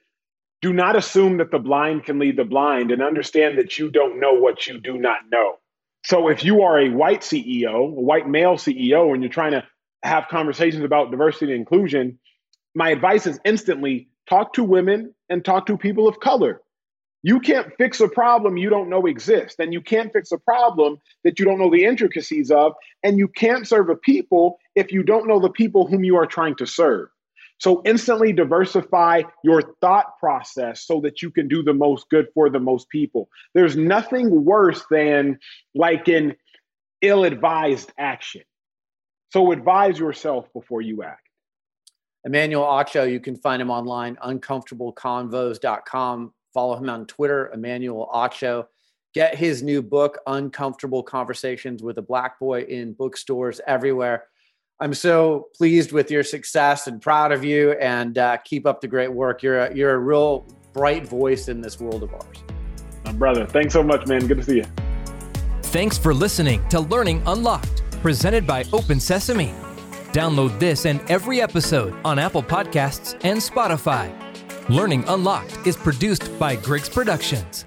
do 0.64 0.72
not 0.72 0.96
assume 0.96 1.38
that 1.38 1.52
the 1.52 1.60
blind 1.60 2.06
can 2.06 2.20
lead 2.20 2.38
the 2.38 2.46
blind 2.46 2.90
and 2.92 3.04
understand 3.04 3.58
that 3.58 3.78
you 3.78 3.92
don't 3.92 4.18
know 4.18 4.34
what 4.34 4.66
you 4.66 4.80
do 4.80 4.98
not 4.98 5.20
know. 5.30 5.56
So 6.06 6.30
if 6.30 6.46
you 6.46 6.62
are 6.62 6.80
a 6.80 6.90
white 6.90 7.20
CEO, 7.20 7.76
a 7.76 8.02
white 8.02 8.30
male 8.30 8.54
CEO, 8.54 9.14
and 9.14 9.22
you're 9.22 9.32
trying 9.32 9.52
to 9.52 9.64
have 10.04 10.30
conversations 10.30 10.86
about 10.86 11.12
diversity 11.12 11.52
and 11.52 11.60
inclusion, 11.60 12.18
my 12.74 12.92
advice 12.92 13.28
is 13.28 13.42
instantly 13.44 14.08
talk 14.30 14.54
to 14.54 14.64
women 14.64 15.14
and 15.30 15.44
talk 15.44 15.66
to 15.66 15.78
people 15.78 16.08
of 16.08 16.22
color. 16.22 16.62
You 17.24 17.42
can't 17.42 17.74
fix 17.78 18.00
a 18.00 18.08
problem 18.08 18.56
you 18.56 18.70
don't 18.70 18.90
know 18.90 19.06
exists, 19.06 19.58
and 19.60 19.74
you 19.74 19.82
can't 19.82 20.14
fix 20.14 20.32
a 20.32 20.38
problem 20.38 20.98
that 21.26 21.40
you 21.40 21.46
don't 21.46 21.60
know 21.60 21.72
the 21.72 21.84
intricacies 21.84 22.52
of, 22.52 22.74
and 23.04 23.18
you 23.18 23.28
can't 23.28 23.68
serve 23.68 23.90
a 23.90 23.96
people 23.96 24.60
if 24.76 24.94
you 24.94 25.04
don't 25.04 25.28
know 25.28 25.42
the 25.42 25.50
people 25.50 25.88
whom 25.88 26.06
you 26.06 26.16
are 26.16 26.26
trying 26.26 26.56
to 26.56 26.66
serve. 26.66 27.10
So 27.64 27.82
instantly 27.86 28.34
diversify 28.34 29.22
your 29.42 29.62
thought 29.80 30.20
process 30.20 30.86
so 30.86 31.00
that 31.00 31.22
you 31.22 31.32
can 31.32 31.48
do 31.48 31.64
the 31.64 31.74
most 31.74 32.10
good 32.10 32.28
for 32.34 32.50
the 32.50 32.60
most 32.60 32.90
people. 32.90 33.30
There's 33.54 33.78
nothing 33.78 34.44
worse 34.44 34.84
than 34.92 35.40
like 35.74 36.10
an 36.10 36.36
ill 37.02 37.24
advised 37.24 37.94
action. 37.98 38.42
So 39.32 39.54
advise 39.54 39.98
yourself 39.98 40.52
before 40.52 40.82
you 40.82 41.04
act. 41.04 41.30
Emmanuel 42.26 42.66
Acho, 42.66 43.10
you 43.10 43.22
can 43.22 43.38
find 43.38 43.62
him 43.62 43.72
online, 43.72 44.18
uncomfortableconvos.com. 44.18 46.34
Follow 46.54 46.76
him 46.76 46.90
on 46.90 47.06
Twitter, 47.06 47.50
Emmanuel 47.54 48.10
Acho. 48.14 48.66
Get 49.14 49.36
his 49.36 49.64
new 49.64 49.82
book, 49.82 50.20
Uncomfortable 50.28 51.02
Conversations 51.02 51.82
with 51.82 51.98
a 51.98 52.02
Black 52.02 52.40
Boy, 52.40 52.64
in 52.64 52.92
bookstores 52.92 53.62
everywhere. 53.66 54.26
I'm 54.80 54.94
so 54.94 55.48
pleased 55.56 55.92
with 55.92 56.12
your 56.12 56.24
success 56.24 56.88
and 56.88 57.02
proud 57.02 57.32
of 57.32 57.44
you, 57.44 57.74
and 57.74 58.18
uh, 58.18 58.38
keep 58.38 58.66
up 58.66 58.82
the 58.82 58.88
great 58.88 59.14
work. 59.14 59.44
You're 59.44 59.60
a, 59.60 59.76
you're 59.76 59.94
a 59.94 60.00
real 60.00 60.48
bright 60.74 61.08
voice 61.08 61.48
in 61.48 61.62
this 61.62 61.80
world 61.80 62.04
of 62.04 62.14
ours. 62.14 62.44
My 63.06 63.12
brother, 63.12 63.46
thanks 63.46 63.74
so 63.74 63.84
much, 63.84 64.08
man. 64.08 64.26
Good 64.28 64.38
to 64.38 64.44
see 64.44 64.58
you. 64.58 64.66
Thanks 65.64 65.98
for 65.98 66.14
listening 66.14 66.68
to 66.70 66.80
Learning 66.80 67.22
Unlocked, 67.26 67.84
presented 68.02 68.46
by 68.46 68.66
Open 68.74 69.00
Sesame. 69.00 69.54
Download 70.12 70.58
this 70.60 70.86
and 70.86 71.02
every 71.10 71.42
episode 71.42 71.96
on 72.06 72.20
Apple 72.20 72.44
Podcasts 72.44 73.14
and 73.24 73.40
Spotify. 73.40 74.12
Learning 74.70 75.04
Unlocked 75.08 75.66
is 75.66 75.76
produced 75.76 76.38
by 76.38 76.56
Griggs 76.56 76.90
Productions. 76.90 77.66